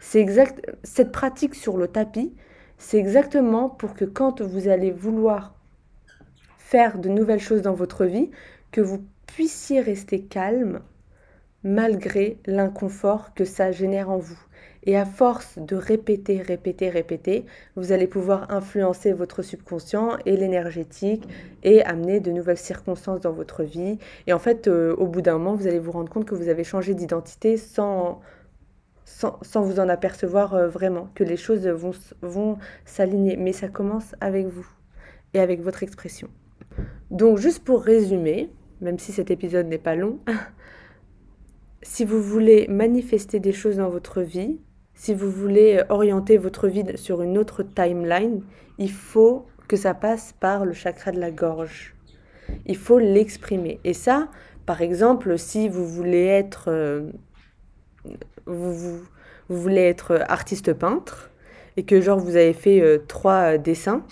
C'est 0.01 0.19
exact 0.19 0.65
cette 0.83 1.13
pratique 1.13 1.55
sur 1.55 1.77
le 1.77 1.89
tapis, 1.89 2.33
c'est 2.79 2.97
exactement 2.97 3.69
pour 3.69 3.93
que 3.93 4.07
quand 4.07 4.41
vous 4.41 4.69
allez 4.69 4.93
vouloir 4.93 5.53
faire 6.57 6.97
de 6.99 7.11
nouvelles 7.11 7.39
choses 7.39 7.61
dans 7.61 7.75
votre 7.75 8.07
vie, 8.07 8.31
que 8.73 8.81
vous 8.81 9.05
puissiez 9.27 9.83
rester 9.83 10.23
calme 10.23 10.81
malgré 11.63 12.39
l'inconfort 12.47 13.35
que 13.35 13.45
ça 13.45 13.73
génère 13.73 14.11
en 14.11 14.19
vous. 14.19 14.39
Et 14.85 14.97
à 14.97 15.05
force 15.05 15.59
de 15.59 15.77
répéter, 15.77 16.41
répéter, 16.41 16.89
répéter, 16.89 17.45
vous 17.77 17.93
allez 17.93 18.07
pouvoir 18.07 18.51
influencer 18.51 19.13
votre 19.13 19.43
subconscient 19.43 20.17
et 20.25 20.37
l'énergétique 20.37 21.29
et 21.63 21.83
amener 21.83 22.21
de 22.21 22.31
nouvelles 22.31 22.57
circonstances 22.57 23.21
dans 23.21 23.33
votre 23.33 23.63
vie. 23.63 23.99
Et 24.27 24.33
en 24.33 24.39
fait, 24.39 24.69
euh, 24.69 24.95
au 24.97 25.07
bout 25.07 25.21
d'un 25.21 25.35
moment, 25.35 25.55
vous 25.55 25.67
allez 25.67 25.79
vous 25.79 25.93
rendre 25.93 26.11
compte 26.11 26.25
que 26.25 26.35
vous 26.35 26.49
avez 26.49 26.65
changé 26.65 26.95
d'identité 26.95 27.59
sans, 27.59 28.21
sans, 29.05 29.61
vous 29.61 29.81
en 29.81 29.89
apercevoir 29.91 30.55
euh, 30.55 30.69
vraiment, 30.69 31.11
que 31.15 31.25
les 31.25 31.37
choses 31.37 31.67
vont, 31.67 31.93
vont 32.23 32.57
s'aligner. 32.87 33.37
Mais 33.37 33.53
ça 33.53 33.69
commence 33.69 34.15
avec 34.23 34.47
vous 34.47 34.67
et 35.35 35.41
avec 35.41 35.61
votre 35.61 35.83
expression. 35.83 36.29
Donc 37.11 37.37
juste 37.37 37.65
pour 37.65 37.83
résumer, 37.83 38.49
même 38.81 38.99
si 38.99 39.13
cet 39.13 39.31
épisode 39.31 39.67
n'est 39.67 39.79
pas 39.79 39.95
long, 39.95 40.21
si 41.83 42.05
vous 42.05 42.21
voulez 42.21 42.67
manifester 42.69 43.41
des 43.41 43.53
choses 43.53 43.77
dans 43.77 43.89
votre 43.89 44.21
vie, 44.21 44.59
si 44.95 45.15
vous 45.15 45.31
voulez 45.31 45.83
orienter 45.89 46.37
votre 46.37 46.69
vie 46.69 46.85
sur 46.97 47.23
une 47.23 47.39
autre 47.39 47.63
timeline, 47.63 48.43
il 48.79 48.91
faut 48.91 49.47
que 49.67 49.77
ça 49.77 49.95
passe 49.95 50.35
par 50.41 50.65
le 50.65 50.73
chakra 50.73 51.11
de 51.13 51.21
la 51.21 51.31
gorge. 51.31 51.95
Il 52.67 52.77
faut 52.77 52.99
l'exprimer. 52.99 53.81
Et 53.85 53.95
ça, 53.95 54.29
par 54.67 54.83
exemple, 54.83 55.39
si 55.39 55.69
vous 55.69 55.87
voulez 55.87 56.27
être, 56.27 56.65
euh, 56.69 57.11
vous, 58.47 59.01
voulez 59.49 59.83
être 59.83 60.23
artiste 60.29 60.73
peintre 60.75 61.31
et 61.77 61.85
que 61.85 62.01
genre 62.01 62.19
vous 62.19 62.37
avez 62.37 62.53
fait 62.53 62.81
euh, 62.81 62.99
trois 63.09 63.59
dessins, 63.59 64.05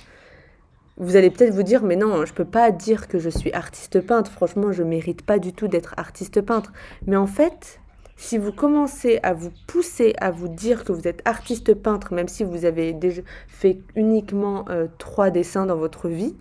vous 0.98 1.16
allez 1.16 1.30
peut-être 1.30 1.54
vous 1.54 1.62
dire 1.62 1.82
mais 1.82 1.96
non, 1.96 2.24
je 2.26 2.34
peux 2.34 2.44
pas 2.44 2.70
dire 2.70 3.08
que 3.08 3.18
je 3.18 3.28
suis 3.28 3.52
artiste 3.52 4.00
peintre. 4.00 4.30
Franchement, 4.30 4.72
je 4.72 4.82
mérite 4.82 5.22
pas 5.22 5.38
du 5.38 5.52
tout 5.52 5.68
d'être 5.68 5.94
artiste 5.96 6.40
peintre. 6.40 6.72
Mais 7.06 7.16
en 7.16 7.26
fait, 7.26 7.80
si 8.16 8.36
vous 8.36 8.50
commencez 8.50 9.20
à 9.22 9.32
vous 9.32 9.52
pousser 9.68 10.14
à 10.20 10.32
vous 10.32 10.48
dire 10.48 10.84
que 10.84 10.92
vous 10.92 11.06
êtes 11.06 11.22
artiste 11.24 11.72
peintre, 11.74 12.12
même 12.12 12.26
si 12.26 12.42
vous 12.42 12.64
avez 12.64 12.92
déjà 12.92 13.22
fait 13.46 13.78
uniquement 13.94 14.64
euh, 14.70 14.88
trois 14.98 15.30
dessins 15.30 15.66
dans 15.66 15.76
votre 15.76 16.08
vie, 16.08 16.34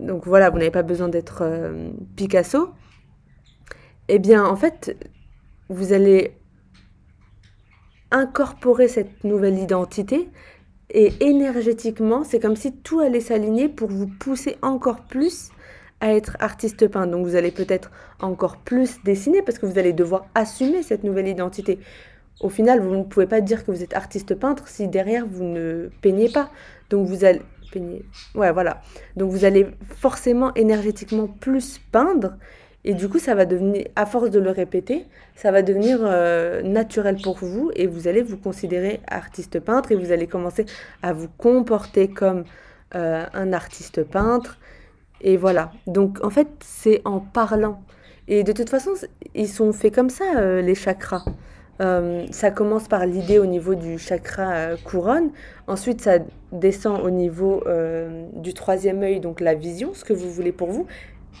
donc 0.00 0.26
voilà, 0.26 0.50
vous 0.50 0.58
n'avez 0.58 0.72
pas 0.72 0.82
besoin 0.82 1.08
d'être 1.08 1.38
euh, 1.42 1.90
Picasso, 2.16 2.70
eh 4.08 4.18
bien 4.18 4.44
en 4.44 4.56
fait, 4.56 4.96
vous 5.68 5.92
allez 5.92 6.36
incorporer 8.10 8.88
cette 8.88 9.24
nouvelle 9.24 9.58
identité 9.58 10.28
et 10.90 11.12
énergétiquement, 11.20 12.24
c'est 12.24 12.40
comme 12.40 12.56
si 12.56 12.72
tout 12.72 13.00
allait 13.00 13.20
s'aligner 13.20 13.68
pour 13.68 13.88
vous 13.88 14.06
pousser 14.06 14.56
encore 14.62 15.00
plus 15.00 15.50
à 16.00 16.12
être 16.12 16.36
artiste 16.40 16.86
peintre. 16.88 17.10
Donc 17.10 17.26
vous 17.26 17.36
allez 17.36 17.50
peut-être 17.50 17.90
encore 18.20 18.58
plus 18.58 19.02
dessiner 19.02 19.42
parce 19.42 19.58
que 19.58 19.66
vous 19.66 19.78
allez 19.78 19.92
devoir 19.92 20.26
assumer 20.34 20.82
cette 20.82 21.04
nouvelle 21.04 21.28
identité. 21.28 21.78
Au 22.40 22.50
final, 22.50 22.80
vous 22.80 22.94
ne 22.94 23.02
pouvez 23.02 23.26
pas 23.26 23.40
dire 23.40 23.64
que 23.64 23.70
vous 23.70 23.82
êtes 23.82 23.94
artiste 23.94 24.34
peintre 24.34 24.68
si 24.68 24.88
derrière 24.88 25.26
vous 25.26 25.44
ne 25.44 25.88
peignez 26.02 26.28
pas. 26.28 26.50
Donc 26.90 27.06
vous 27.06 27.24
allez 27.24 27.42
peigner. 27.72 28.04
Ouais, 28.34 28.52
voilà. 28.52 28.82
Donc 29.16 29.30
vous 29.30 29.44
allez 29.44 29.66
forcément 29.96 30.52
énergétiquement 30.54 31.26
plus 31.26 31.80
peindre 31.90 32.34
et 32.88 32.94
du 32.94 33.08
coup, 33.08 33.18
ça 33.18 33.34
va 33.34 33.46
devenir, 33.46 33.84
à 33.96 34.06
force 34.06 34.30
de 34.30 34.38
le 34.38 34.50
répéter, 34.50 35.06
ça 35.34 35.50
va 35.50 35.62
devenir 35.62 35.98
euh, 36.02 36.62
naturel 36.62 37.16
pour 37.20 37.36
vous 37.36 37.72
et 37.74 37.88
vous 37.88 38.06
allez 38.06 38.22
vous 38.22 38.36
considérer 38.36 39.00
artiste 39.08 39.58
peintre 39.58 39.90
et 39.90 39.96
vous 39.96 40.12
allez 40.12 40.28
commencer 40.28 40.66
à 41.02 41.12
vous 41.12 41.26
comporter 41.36 42.06
comme 42.06 42.44
euh, 42.94 43.24
un 43.34 43.52
artiste 43.52 44.04
peintre 44.04 44.58
et 45.20 45.36
voilà. 45.36 45.72
Donc 45.88 46.24
en 46.24 46.30
fait, 46.30 46.46
c'est 46.60 47.02
en 47.04 47.18
parlant. 47.18 47.82
Et 48.28 48.44
de 48.44 48.52
toute 48.52 48.70
façon, 48.70 48.92
ils 49.34 49.48
sont 49.48 49.72
faits 49.72 49.92
comme 49.92 50.10
ça, 50.10 50.36
euh, 50.36 50.62
les 50.62 50.76
chakras. 50.76 51.24
Ça 52.30 52.50
commence 52.52 52.88
par 52.88 53.04
l'idée 53.04 53.38
au 53.38 53.44
niveau 53.44 53.74
du 53.74 53.98
chakra 53.98 54.76
couronne. 54.82 55.30
Ensuite, 55.66 56.00
ça 56.00 56.20
descend 56.50 57.02
au 57.02 57.10
niveau 57.10 57.62
du 58.32 58.54
troisième 58.54 59.02
œil, 59.02 59.20
donc 59.20 59.40
la 59.40 59.52
vision, 59.52 59.92
ce 59.92 60.02
que 60.02 60.14
vous 60.14 60.30
voulez 60.30 60.52
pour 60.52 60.70
vous. 60.70 60.86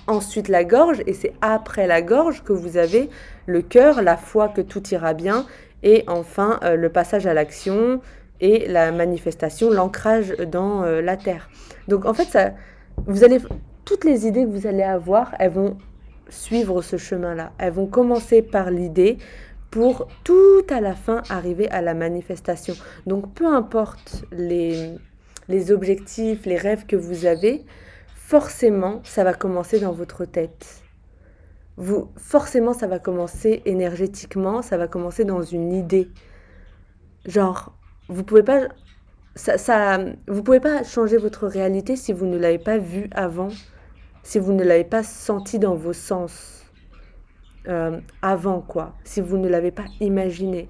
Ensuite, 0.06 0.48
la 0.48 0.64
gorge. 0.64 1.02
Et 1.06 1.14
c'est 1.14 1.32
après 1.40 1.86
la 1.86 2.02
gorge 2.02 2.42
que 2.42 2.52
vous 2.52 2.76
avez 2.76 3.10
le 3.46 3.62
cœur, 3.62 4.02
la 4.02 4.16
foi 4.16 4.48
que 4.48 4.60
tout 4.60 4.86
ira 4.90 5.14
bien. 5.14 5.46
Et 5.82 6.04
enfin, 6.06 6.58
le 6.62 6.88
passage 6.88 7.26
à 7.26 7.34
l'action 7.34 8.00
et 8.40 8.66
la 8.66 8.92
manifestation, 8.92 9.70
l'ancrage 9.70 10.34
dans 10.50 10.82
la 10.82 11.16
terre. 11.16 11.48
Donc 11.88 12.06
en 12.06 12.14
fait, 12.14 12.24
ça, 12.24 12.52
vous 13.06 13.24
allez, 13.24 13.38
toutes 13.84 14.04
les 14.04 14.26
idées 14.26 14.44
que 14.44 14.50
vous 14.50 14.66
allez 14.66 14.82
avoir, 14.82 15.34
elles 15.38 15.52
vont 15.52 15.76
suivre 16.28 16.82
ce 16.82 16.96
chemin-là. 16.96 17.52
Elles 17.58 17.72
vont 17.72 17.86
commencer 17.86 18.42
par 18.42 18.70
l'idée 18.70 19.18
pour 19.70 20.08
tout 20.24 20.64
à 20.70 20.80
la 20.80 20.94
fin 20.94 21.22
arriver 21.28 21.68
à 21.70 21.82
la 21.82 21.94
manifestation. 21.94 22.74
Donc 23.06 23.32
peu 23.34 23.46
importe 23.46 24.24
les, 24.32 24.94
les 25.48 25.70
objectifs, 25.72 26.46
les 26.46 26.56
rêves 26.56 26.86
que 26.86 26.96
vous 26.96 27.26
avez, 27.26 27.64
forcément, 28.26 29.02
ça 29.04 29.22
va 29.22 29.34
commencer 29.34 29.78
dans 29.78 29.92
votre 29.92 30.24
tête. 30.24 30.82
Vous, 31.76 32.10
forcément, 32.16 32.72
ça 32.72 32.88
va 32.88 32.98
commencer 32.98 33.62
énergétiquement, 33.66 34.62
ça 34.62 34.76
va 34.76 34.88
commencer 34.88 35.24
dans 35.24 35.42
une 35.42 35.72
idée. 35.72 36.08
Genre, 37.24 37.78
vous 38.08 38.24
pouvez 38.24 38.42
pas 38.42 38.62
ça, 39.36 39.58
ça, 39.58 40.00
vous 40.26 40.42
pouvez 40.42 40.58
pas 40.58 40.82
changer 40.82 41.18
votre 41.18 41.46
réalité 41.46 41.94
si 41.94 42.12
vous 42.12 42.26
ne 42.26 42.36
l'avez 42.36 42.58
pas 42.58 42.78
vue 42.78 43.08
avant, 43.12 43.50
si 44.24 44.40
vous 44.40 44.52
ne 44.52 44.64
l'avez 44.64 44.84
pas 44.84 45.04
senti 45.04 45.60
dans 45.60 45.76
vos 45.76 45.92
sens 45.92 46.64
euh, 47.68 48.00
avant, 48.22 48.60
quoi, 48.60 48.96
si 49.04 49.20
vous 49.20 49.36
ne 49.36 49.48
l'avez 49.48 49.70
pas 49.70 49.86
imaginé. 50.00 50.68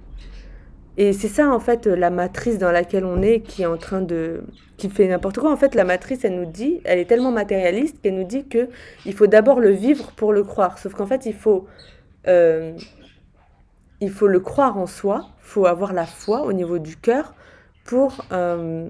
Et 0.98 1.12
c'est 1.12 1.28
ça, 1.28 1.50
en 1.50 1.60
fait, 1.60 1.86
la 1.86 2.10
matrice 2.10 2.58
dans 2.58 2.72
laquelle 2.72 3.04
on 3.04 3.20
est 3.20 3.40
qui 3.40 3.62
est 3.62 3.66
en 3.66 3.76
train 3.76 4.00
de. 4.00 4.44
qui 4.78 4.88
fait 4.88 5.06
n'importe 5.06 5.38
quoi. 5.38 5.52
En 5.52 5.56
fait, 5.56 5.74
la 5.74 5.84
matrice, 5.84 6.24
elle 6.24 6.36
nous 6.36 6.50
dit, 6.50 6.80
elle 6.84 6.98
est 6.98 7.04
tellement 7.04 7.32
matérialiste 7.32 8.00
qu'elle 8.00 8.14
nous 8.14 8.24
dit 8.24 8.46
que 8.46 8.68
il 9.04 9.12
faut 9.14 9.26
d'abord 9.26 9.60
le 9.60 9.70
vivre 9.70 10.12
pour 10.16 10.32
le 10.32 10.42
croire. 10.42 10.78
Sauf 10.78 10.94
qu'en 10.94 11.06
fait, 11.06 11.26
il 11.26 11.34
faut. 11.34 11.66
Euh, 12.28 12.72
le 14.00 14.40
croire 14.40 14.76
en 14.78 14.86
soi, 14.86 15.28
il 15.38 15.46
faut 15.46 15.66
avoir 15.66 15.92
la 15.92 16.06
foi 16.06 16.42
au 16.42 16.52
niveau 16.52 16.78
du 16.78 16.96
cœur 16.96 17.34
pour, 17.84 18.24
euh, 18.32 18.88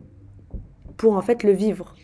en 1.04 1.22
fait 1.22 1.42
le 1.42 1.52
vivre. 1.52 1.94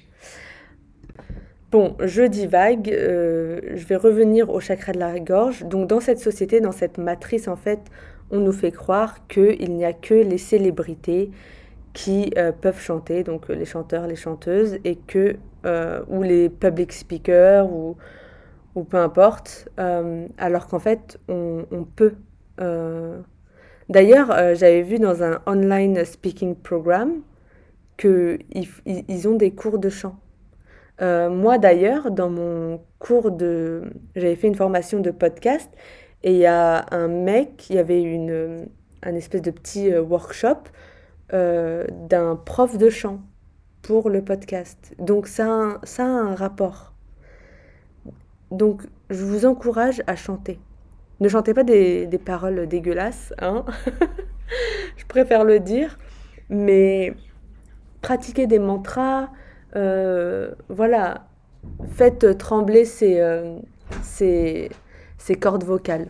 Bon, 1.73 1.97
je 2.01 2.23
divague, 2.23 2.91
euh, 2.91 3.61
je 3.75 3.87
vais 3.87 3.97
revenir 3.97 4.51
au 4.51 4.61
chakra 4.61 4.93
de 4.93 4.99
la 4.99 5.19
gorge. 5.19 5.65
Donc 5.65 5.89
dans 5.89 6.01
cette 6.01 6.19
société, 6.19 6.61
dans 6.61 6.73
cette 6.73 6.99
matrice, 6.99 7.49
en 7.49 7.57
fait, 7.57 7.81
on 8.33 8.41
nous 8.41 8.53
fait 8.53 8.73
croire 8.73 9.27
qu'il 9.29 9.75
n'y 9.75 9.85
a 9.85 9.93
que 9.93 10.15
les 10.15 10.39
célébrités 10.39 11.31
qui 11.93 12.33
euh, 12.39 12.53
peuvent 12.53 12.81
chanter, 12.81 13.23
donc 13.23 13.49
les 13.49 13.65
chanteurs, 13.65 14.07
les 14.07 14.17
chanteuses, 14.17 14.79
et 14.85 14.97
que, 14.97 15.37
ou 16.09 16.23
les 16.23 16.49
public 16.49 16.93
speakers, 16.93 17.71
ou, 17.71 17.97
ou 18.75 18.83
peu 18.83 18.97
importe, 18.97 19.69
alors 20.39 20.67
qu'en 20.67 20.81
fait, 20.81 21.21
on, 21.29 21.65
peut 21.95 22.15
D'ailleurs, 23.93 24.31
euh, 24.31 24.55
j'avais 24.55 24.81
vu 24.81 24.99
dans 24.99 25.23
un 25.23 25.41
online 25.47 26.05
speaking 26.07 26.55
program 26.55 27.21
qu'ils 27.99 28.39
ils 28.87 29.29
ont 29.29 29.35
des 29.35 29.51
cours 29.51 29.79
de 29.79 29.91
chant. 29.91 30.17
Euh, 31.03 31.29
moi 31.29 31.59
d'ailleurs, 31.59 32.11
dans 32.11 32.31
mon 32.31 32.81
cours 32.99 33.31
de... 33.31 33.83
J'avais 34.17 34.37
fait 34.37 34.49
une 34.49 34.55
formation 34.55 35.01
de 35.01 35.11
podcast 35.11 35.71
et 36.23 36.33
il 36.33 36.39
y 36.39 36.47
a 36.47 36.87
un 36.91 37.09
mec, 37.09 37.69
il 37.71 37.77
y 37.77 37.79
avait 37.79 38.03
une, 38.03 38.67
un 39.03 39.15
espèce 39.15 39.43
de 39.43 39.51
petit 39.51 39.93
euh, 39.93 40.03
workshop 40.03 40.59
d'un 41.31 42.37
prof 42.37 42.77
de 42.77 42.91
chant 42.91 43.23
pour 43.81 44.11
le 44.11 44.23
podcast. 44.23 44.95
Donc 44.99 45.27
ça 45.29 45.47
a 45.47 46.03
un 46.03 46.35
rapport. 46.35 46.93
Donc, 48.53 48.83
je 49.09 49.25
vous 49.25 49.47
encourage 49.47 50.03
à 50.07 50.15
chanter. 50.15 50.61
Ne 51.21 51.29
chantez 51.29 51.55
pas 51.55 51.65
des, 51.65 52.07
paroles 52.23 52.67
dégueulasses, 52.67 53.33
hein 53.41 53.65
je 54.97 55.07
préfère 55.07 55.45
le 55.45 55.59
dire, 55.59 55.99
mais 56.51 57.15
pratiquez 58.03 58.47
des 58.47 58.59
mantras, 58.59 59.31
euh, 59.75 60.51
voilà, 60.69 61.29
faites 61.93 62.37
trembler 62.37 62.85
ces, 62.85 63.21
euh, 63.21 63.59
ces, 64.03 64.69
ces, 65.25 65.35
cordes 65.35 65.65
vocales. 65.65 66.09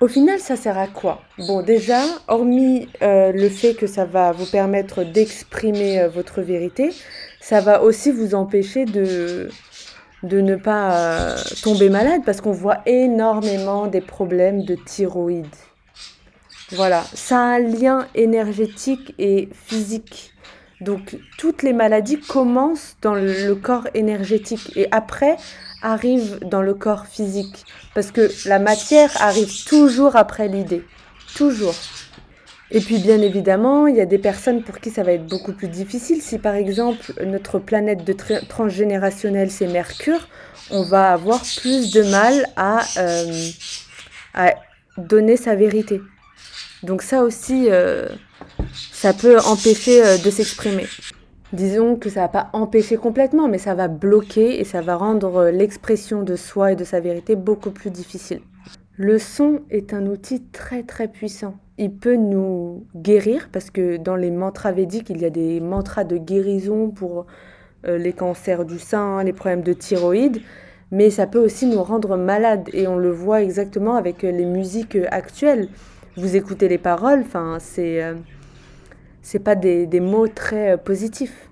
Au 0.00 0.08
final, 0.08 0.38
ça 0.38 0.56
sert 0.56 0.78
à 0.78 0.86
quoi? 0.86 1.22
Bon, 1.38 1.62
déjà, 1.62 2.02
hormis 2.28 2.88
euh, 3.02 3.32
le 3.32 3.48
fait 3.48 3.74
que 3.74 3.86
ça 3.86 4.04
va 4.04 4.32
vous 4.32 4.46
permettre 4.46 5.02
d'exprimer 5.02 6.06
votre 6.06 6.40
vérité, 6.40 6.92
ça 7.40 7.60
va 7.60 7.82
aussi 7.82 8.12
vous 8.12 8.34
empêcher 8.36 8.84
de, 8.84 9.48
de 10.22 10.40
ne 10.40 10.56
pas 10.56 11.34
tomber 11.62 11.88
malade 11.88 12.22
parce 12.24 12.40
qu'on 12.40 12.52
voit 12.52 12.78
énormément 12.86 13.86
des 13.86 14.00
problèmes 14.00 14.62
de 14.64 14.74
thyroïde. 14.76 15.46
Voilà, 16.72 17.02
ça 17.14 17.38
a 17.38 17.40
un 17.40 17.58
lien 17.60 18.06
énergétique 18.14 19.14
et 19.18 19.48
physique. 19.52 20.34
Donc 20.80 21.16
toutes 21.36 21.62
les 21.62 21.72
maladies 21.72 22.20
commencent 22.20 22.96
dans 23.02 23.14
le 23.14 23.54
corps 23.54 23.88
énergétique 23.94 24.72
et 24.76 24.88
après 24.92 25.36
arrivent 25.82 26.38
dans 26.42 26.62
le 26.62 26.74
corps 26.74 27.06
physique. 27.06 27.64
Parce 27.94 28.10
que 28.10 28.30
la 28.48 28.58
matière 28.58 29.10
arrive 29.20 29.64
toujours 29.64 30.16
après 30.16 30.48
l'idée. 30.48 30.84
Toujours. 31.34 31.74
Et 32.70 32.80
puis 32.80 32.98
bien 32.98 33.20
évidemment, 33.22 33.86
il 33.86 33.96
y 33.96 34.00
a 34.00 34.06
des 34.06 34.18
personnes 34.18 34.62
pour 34.62 34.78
qui 34.78 34.90
ça 34.90 35.02
va 35.02 35.12
être 35.12 35.26
beaucoup 35.26 35.52
plus 35.52 35.68
difficile. 35.68 36.20
Si 36.20 36.38
par 36.38 36.54
exemple 36.54 37.12
notre 37.24 37.58
planète 37.58 38.04
de 38.04 38.14
transgénérationnel 38.48 39.50
c'est 39.50 39.66
Mercure, 39.66 40.28
on 40.70 40.82
va 40.82 41.12
avoir 41.12 41.40
plus 41.60 41.92
de 41.92 42.02
mal 42.02 42.46
à, 42.56 42.82
euh, 42.98 43.50
donner 44.98 45.36
sa 45.36 45.54
vérité. 45.54 46.02
Donc 46.82 47.02
ça 47.02 47.22
aussi, 47.22 47.68
euh, 47.70 48.06
ça 48.92 49.12
peut 49.12 49.38
empêcher 49.38 50.04
euh, 50.04 50.18
de 50.18 50.30
s'exprimer. 50.30 50.86
Disons 51.52 51.96
que 51.96 52.10
ça 52.10 52.22
va 52.22 52.28
pas 52.28 52.50
empêcher 52.52 52.96
complètement, 52.96 53.48
mais 53.48 53.58
ça 53.58 53.74
va 53.74 53.88
bloquer 53.88 54.60
et 54.60 54.64
ça 54.64 54.82
va 54.82 54.96
rendre 54.96 55.48
l'expression 55.50 56.22
de 56.22 56.36
soi 56.36 56.72
et 56.72 56.76
de 56.76 56.84
sa 56.84 57.00
vérité 57.00 57.36
beaucoup 57.36 57.70
plus 57.70 57.90
difficile. 57.90 58.40
Le 58.96 59.18
son 59.18 59.60
est 59.70 59.94
un 59.94 60.06
outil 60.06 60.42
très 60.52 60.82
très 60.82 61.08
puissant. 61.08 61.54
Il 61.78 61.92
peut 61.92 62.16
nous 62.16 62.84
guérir 62.96 63.48
parce 63.52 63.70
que 63.70 63.96
dans 63.96 64.16
les 64.16 64.30
mantras 64.30 64.72
védiques, 64.72 65.10
il 65.10 65.22
y 65.22 65.24
a 65.24 65.30
des 65.30 65.60
mantras 65.60 66.04
de 66.04 66.16
guérison 66.16 66.90
pour 66.90 67.26
euh, 67.86 67.96
les 67.96 68.12
cancers 68.12 68.64
du 68.64 68.78
sein, 68.78 69.22
les 69.22 69.32
problèmes 69.32 69.62
de 69.62 69.72
thyroïde, 69.72 70.42
mais 70.90 71.10
ça 71.10 71.26
peut 71.26 71.38
aussi 71.38 71.66
nous 71.66 71.82
rendre 71.82 72.16
malades 72.16 72.68
et 72.72 72.88
on 72.88 72.96
le 72.96 73.10
voit 73.10 73.42
exactement 73.42 73.94
avec 73.94 74.22
les 74.22 74.44
musiques 74.44 74.98
actuelles 75.10 75.68
vous 76.18 76.34
écoutez 76.34 76.66
les 76.66 76.78
paroles, 76.78 77.20
enfin, 77.20 77.58
c'est 77.60 78.02
euh, 78.02 78.14
c'est 79.30 79.40
pas 79.40 79.56
des, 79.56 79.86
des, 79.86 80.00
mots 80.00 80.26
très 80.26 80.70
euh, 80.70 80.76
positifs. 80.78 81.50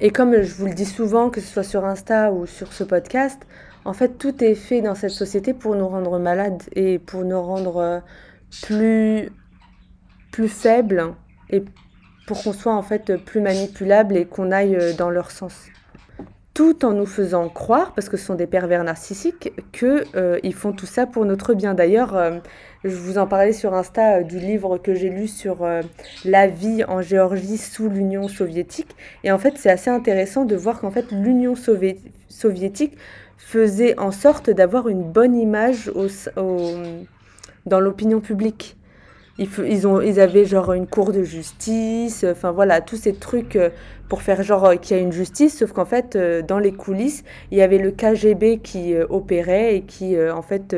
Et 0.00 0.10
comme 0.10 0.42
je 0.42 0.52
vous 0.56 0.66
le 0.66 0.74
dis 0.74 0.84
souvent, 0.84 1.30
que 1.30 1.40
ce 1.40 1.46
soit 1.46 1.62
sur 1.62 1.84
Insta 1.84 2.32
ou 2.32 2.46
sur 2.46 2.72
ce 2.72 2.82
podcast, 2.82 3.40
en 3.84 3.92
fait, 3.92 4.18
tout 4.18 4.42
est 4.42 4.56
fait 4.56 4.80
dans 4.82 4.96
cette 4.96 5.12
société 5.12 5.54
pour 5.54 5.76
nous 5.76 5.86
rendre 5.86 6.18
malades 6.18 6.64
et 6.74 6.98
pour 6.98 7.22
nous 7.24 7.40
rendre 7.40 7.76
euh, 7.76 8.00
plus, 8.62 9.30
plus 10.32 10.48
faibles 10.48 11.14
et 11.48 11.62
pour 12.26 12.42
qu'on 12.42 12.52
soit 12.52 12.74
en 12.74 12.82
fait 12.82 13.16
plus 13.24 13.40
manipulable 13.40 14.16
et 14.16 14.24
qu'on 14.24 14.50
aille 14.50 14.96
dans 14.96 15.10
leur 15.10 15.30
sens 15.30 15.70
tout 16.54 16.84
en 16.84 16.92
nous 16.92 17.06
faisant 17.06 17.48
croire, 17.48 17.94
parce 17.94 18.08
que 18.08 18.16
ce 18.16 18.26
sont 18.26 18.34
des 18.34 18.46
pervers 18.46 18.84
narcissiques, 18.84 19.52
qu'ils 19.72 20.04
euh, 20.14 20.52
font 20.52 20.72
tout 20.72 20.86
ça 20.86 21.06
pour 21.06 21.24
notre 21.24 21.54
bien. 21.54 21.74
D'ailleurs, 21.74 22.16
euh, 22.16 22.38
je 22.84 22.96
vous 22.96 23.18
en 23.18 23.26
parlais 23.26 23.52
sur 23.52 23.74
Insta 23.74 24.18
euh, 24.18 24.22
du 24.22 24.38
livre 24.38 24.78
que 24.78 24.94
j'ai 24.94 25.10
lu 25.10 25.28
sur 25.28 25.66
la 26.24 26.46
vie 26.46 26.84
en 26.84 27.02
Géorgie 27.02 27.58
sous 27.58 27.88
l'Union 27.88 28.28
soviétique. 28.28 28.96
Et 29.24 29.32
en 29.32 29.38
fait, 29.38 29.54
c'est 29.56 29.70
assez 29.70 29.90
intéressant 29.90 30.44
de 30.44 30.56
voir 30.56 30.80
qu'en 30.80 30.90
fait, 30.90 31.12
l'Union 31.12 31.54
soviétique 32.28 32.96
faisait 33.38 33.98
en 33.98 34.10
sorte 34.12 34.50
d'avoir 34.50 34.88
une 34.88 35.02
bonne 35.02 35.34
image 35.34 35.90
dans 37.66 37.80
l'opinion 37.80 38.20
publique. 38.20 38.76
Ils, 39.38 39.86
ont, 39.86 40.02
ils 40.02 40.20
avaient 40.20 40.44
genre 40.44 40.74
une 40.74 40.86
cour 40.86 41.12
de 41.12 41.22
justice, 41.22 42.26
enfin 42.30 42.50
voilà, 42.50 42.82
tous 42.82 42.96
ces 42.96 43.14
trucs 43.14 43.56
euh, 43.56 43.70
pour 44.06 44.20
faire 44.20 44.42
genre 44.42 44.66
euh, 44.66 44.74
qu'il 44.74 44.94
y 44.94 45.00
a 45.00 45.02
une 45.02 45.12
justice, 45.12 45.56
sauf 45.56 45.72
qu'en 45.72 45.86
fait, 45.86 46.14
euh, 46.14 46.42
dans 46.42 46.58
les 46.58 46.72
coulisses, 46.72 47.24
il 47.50 47.56
y 47.56 47.62
avait 47.62 47.78
le 47.78 47.90
KGB 47.90 48.58
qui 48.58 48.94
opérait 49.08 49.76
et 49.76 49.82
qui, 49.82 50.14
en 50.20 50.42
fait, 50.42 50.76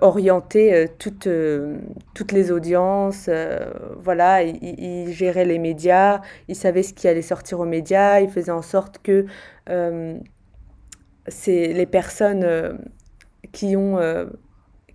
orientait 0.00 0.90
toutes, 0.98 1.28
toutes 2.14 2.32
les 2.32 2.50
audiences. 2.50 3.30
voilà, 3.98 4.42
il, 4.42 5.12
gérait 5.12 5.44
les 5.44 5.58
médias, 5.58 6.20
il 6.48 6.56
savait 6.56 6.82
ce 6.82 6.92
qui 6.92 7.08
allait 7.08 7.22
sortir 7.22 7.60
aux 7.60 7.64
médias, 7.64 8.20
il 8.20 8.28
faisait 8.28 8.52
en 8.52 8.62
sorte 8.62 8.98
que 9.02 9.26
les 11.46 11.86
personnes 11.86 12.78
qui, 13.52 13.76
ont, 13.76 13.98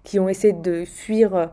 qui 0.04 0.20
ont 0.20 0.28
essayé 0.30 0.54
de 0.54 0.84
fuir 0.86 1.52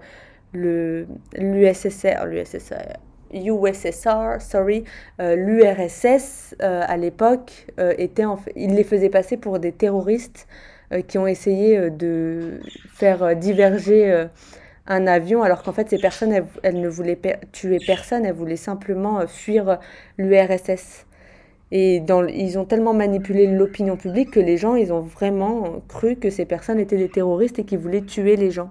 l'USSR, 0.52 2.24
l'USSR, 2.26 2.98
USSR, 3.32 4.40
sorry, 4.40 4.84
euh, 5.20 5.36
l'URSS 5.36 6.54
euh, 6.62 6.82
à 6.86 6.96
l'époque 6.96 7.66
euh, 7.78 7.94
il 8.56 8.74
les 8.74 8.84
faisait 8.84 9.10
passer 9.10 9.36
pour 9.36 9.58
des 9.58 9.72
terroristes 9.72 10.46
qui 11.06 11.18
ont 11.18 11.26
essayé 11.26 11.90
de 11.90 12.60
faire 12.94 13.36
diverger 13.36 14.26
un 14.86 15.06
avion, 15.06 15.42
alors 15.42 15.62
qu'en 15.62 15.72
fait 15.72 15.90
ces 15.90 15.98
personnes 15.98 16.32
elles, 16.62 16.80
ne 16.80 16.88
voulaient 16.88 17.18
tuer 17.52 17.78
personne, 17.86 18.24
elles 18.24 18.34
voulaient 18.34 18.56
simplement 18.56 19.26
fuir 19.26 19.78
l'URSS. 20.16 21.06
Et 21.70 22.02
ils 22.34 22.58
ont 22.58 22.64
tellement 22.64 22.94
manipulé 22.94 23.46
l'opinion 23.46 23.96
publique 23.96 24.30
que 24.30 24.40
les 24.40 24.56
gens, 24.56 24.74
ils 24.74 24.92
ont 24.92 25.02
vraiment 25.02 25.82
cru 25.88 26.16
que 26.16 26.30
ces 26.30 26.46
personnes 26.46 26.80
étaient 26.80 26.96
des 26.96 27.10
terroristes 27.10 27.58
et 27.58 27.64
qu'ils 27.64 27.78
voulaient 27.78 28.02
tuer 28.02 28.36
les 28.36 28.50
gens. 28.50 28.70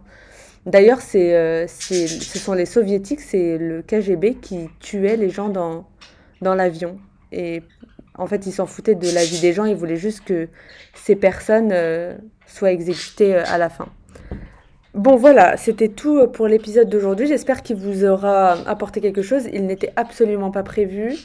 D'ailleurs, 0.65 0.99
euh, 1.15 1.65
ce 1.67 2.39
sont 2.39 2.53
les 2.53 2.65
soviétiques, 2.65 3.21
c'est 3.21 3.57
le 3.57 3.81
KGB 3.83 4.35
qui 4.35 4.69
tuait 4.79 5.15
les 5.15 5.29
gens 5.29 5.47
dans, 5.47 5.87
dans 6.41 6.55
l'avion. 6.55 6.99
Et 7.31 7.61
en 8.17 8.27
fait, 8.27 8.45
ils 8.45 8.51
s'en 8.51 8.65
foutaient 8.65 8.95
de 8.95 9.09
la 9.13 9.23
vie 9.23 9.39
des 9.39 9.53
gens, 9.53 9.65
ils 9.65 9.75
voulaient 9.75 9.95
juste 9.95 10.23
que 10.23 10.47
ces 10.93 11.15
personnes 11.15 11.71
euh, 11.71 12.15
soient 12.45 12.71
exécutées 12.71 13.35
euh, 13.35 13.43
à 13.47 13.57
la 13.57 13.69
fin. 13.69 13.87
Bon 14.93 15.15
voilà, 15.15 15.57
c'était 15.57 15.89
tout 15.89 16.27
pour 16.27 16.47
l'épisode 16.47 16.89
d'aujourd'hui. 16.89 17.27
J'espère 17.27 17.61
qu'il 17.61 17.75
vous 17.75 18.03
aura 18.03 18.53
apporté 18.67 18.99
quelque 18.99 19.21
chose. 19.21 19.43
Il 19.53 19.67
n'était 19.67 19.93
absolument 19.95 20.49
pas 20.49 20.63
prévu. 20.63 21.15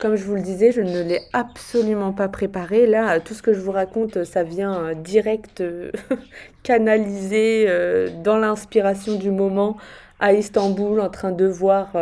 Comme 0.00 0.16
je 0.16 0.24
vous 0.24 0.34
le 0.34 0.40
disais, 0.40 0.72
je 0.72 0.80
ne 0.80 1.02
l'ai 1.02 1.20
absolument 1.34 2.12
pas 2.12 2.28
préparé. 2.28 2.86
Là, 2.86 3.20
tout 3.20 3.34
ce 3.34 3.42
que 3.42 3.52
je 3.52 3.60
vous 3.60 3.70
raconte, 3.70 4.24
ça 4.24 4.42
vient 4.42 4.82
euh, 4.82 4.94
direct 4.94 5.60
euh, 5.60 5.90
canalisé 6.62 7.66
euh, 7.68 8.08
dans 8.24 8.38
l'inspiration 8.38 9.16
du 9.16 9.30
moment 9.30 9.76
à 10.18 10.32
Istanbul 10.32 11.00
en 11.00 11.10
train 11.10 11.32
de 11.32 11.46
voir 11.46 11.92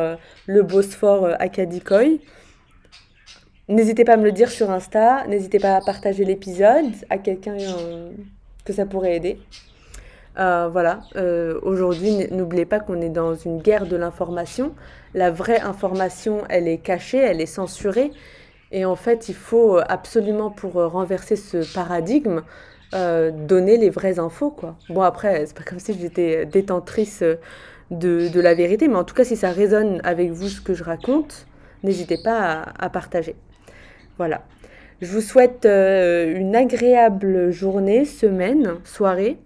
le 0.47 0.63
Bosphore 0.63 1.29
à 1.39 1.49
Kadikoy. 1.49 2.21
N'hésitez 3.69 4.05
pas 4.05 4.15
à 4.15 4.17
me 4.17 4.25
le 4.25 4.33
dire 4.33 4.51
sur 4.51 4.71
Insta, 4.71 5.27
n'hésitez 5.27 5.59
pas 5.59 5.77
à 5.77 5.81
partager 5.81 6.25
l'épisode 6.25 6.87
à 7.11 7.19
quelqu'un 7.19 7.57
que 8.65 8.73
ça 8.73 8.87
pourrait 8.87 9.17
aider. 9.17 9.39
Euh, 10.39 10.69
voilà, 10.71 11.01
euh, 11.17 11.59
aujourd'hui, 11.63 12.29
n'oubliez 12.31 12.65
pas 12.65 12.79
qu'on 12.81 13.01
est 13.01 13.09
dans 13.09 13.35
une 13.35 13.61
guerre 13.61 13.87
de 13.87 13.97
l'information. 13.97 14.73
La 15.15 15.31
vraie 15.31 15.61
information, 15.61 16.45
elle 16.49 16.69
est 16.69 16.79
cachée, 16.79 17.19
elle 17.19 17.41
est 17.41 17.47
censurée. 17.47 18.13
Et 18.71 18.85
en 18.85 18.97
fait, 18.97 19.29
il 19.29 19.35
faut 19.35 19.79
absolument, 19.89 20.51
pour 20.51 20.75
renverser 20.75 21.37
ce 21.37 21.75
paradigme, 21.75 22.43
euh, 22.95 23.31
donner 23.31 23.77
les 23.77 23.91
vraies 23.91 24.19
infos. 24.19 24.51
Quoi. 24.51 24.77
Bon, 24.89 25.03
après, 25.03 25.45
c'est 25.47 25.57
pas 25.57 25.65
comme 25.65 25.79
si 25.79 25.99
j'étais 25.99 26.47
détentrice 26.47 27.25
de, 27.91 28.41
la 28.41 28.55
vérité, 28.55 28.89
mais 28.89 28.97
en 28.97 29.05
tout 29.05 29.15
cas, 29.15 29.25
si 29.25 29.37
ça 29.37 29.51
résonne 29.51 30.01
avec 30.05 30.31
vous 30.31 30.49
ce 30.49 30.61
que 30.61 30.75
je 30.75 30.85
raconte, 30.85 31.47
n'hésitez 31.83 32.19
pas 32.23 32.63
à, 32.79 32.91
partager. 32.91 33.35
Voilà. 34.19 34.43
Je 35.01 35.07
vous 35.13 35.21
souhaite 35.21 35.65
une 35.65 36.57
agréable 36.57 37.51
journée, 37.53 38.05
semaine, 38.05 38.75
soirée. 38.85 39.39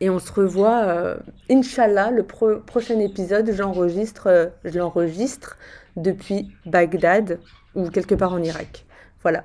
Et 0.00 0.10
on 0.10 0.18
se 0.18 0.32
revoit, 0.32 0.82
euh, 0.84 1.16
Inch'Allah, 1.50 2.10
le 2.10 2.24
prochain 2.24 2.98
épisode, 2.98 3.50
j'enregistre, 3.52 4.26
euh, 4.26 4.46
je 4.64 4.78
l'enregistre 4.78 5.56
depuis 5.96 6.50
Bagdad 6.66 7.38
ou 7.74 7.88
quelque 7.88 8.14
part 8.14 8.32
en 8.32 8.42
Irak. 8.42 8.84
Voilà. 9.22 9.44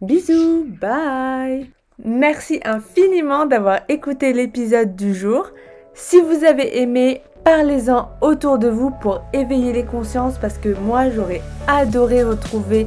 Bisous, 0.00 0.66
bye 0.80 1.70
Merci 2.02 2.60
infiniment 2.64 3.44
d'avoir 3.44 3.80
écouté 3.88 4.32
l'épisode 4.32 4.96
du 4.96 5.14
jour. 5.14 5.50
Si 5.92 6.18
vous 6.20 6.44
avez 6.44 6.80
aimé, 6.80 7.20
parlez-en 7.44 8.08
autour 8.22 8.58
de 8.58 8.68
vous 8.68 8.90
pour 8.90 9.22
éveiller 9.34 9.72
les 9.72 9.84
consciences 9.84 10.38
parce 10.38 10.56
que 10.56 10.70
moi 10.70 11.10
j'aurais 11.10 11.42
adoré 11.68 12.24
retrouver 12.24 12.86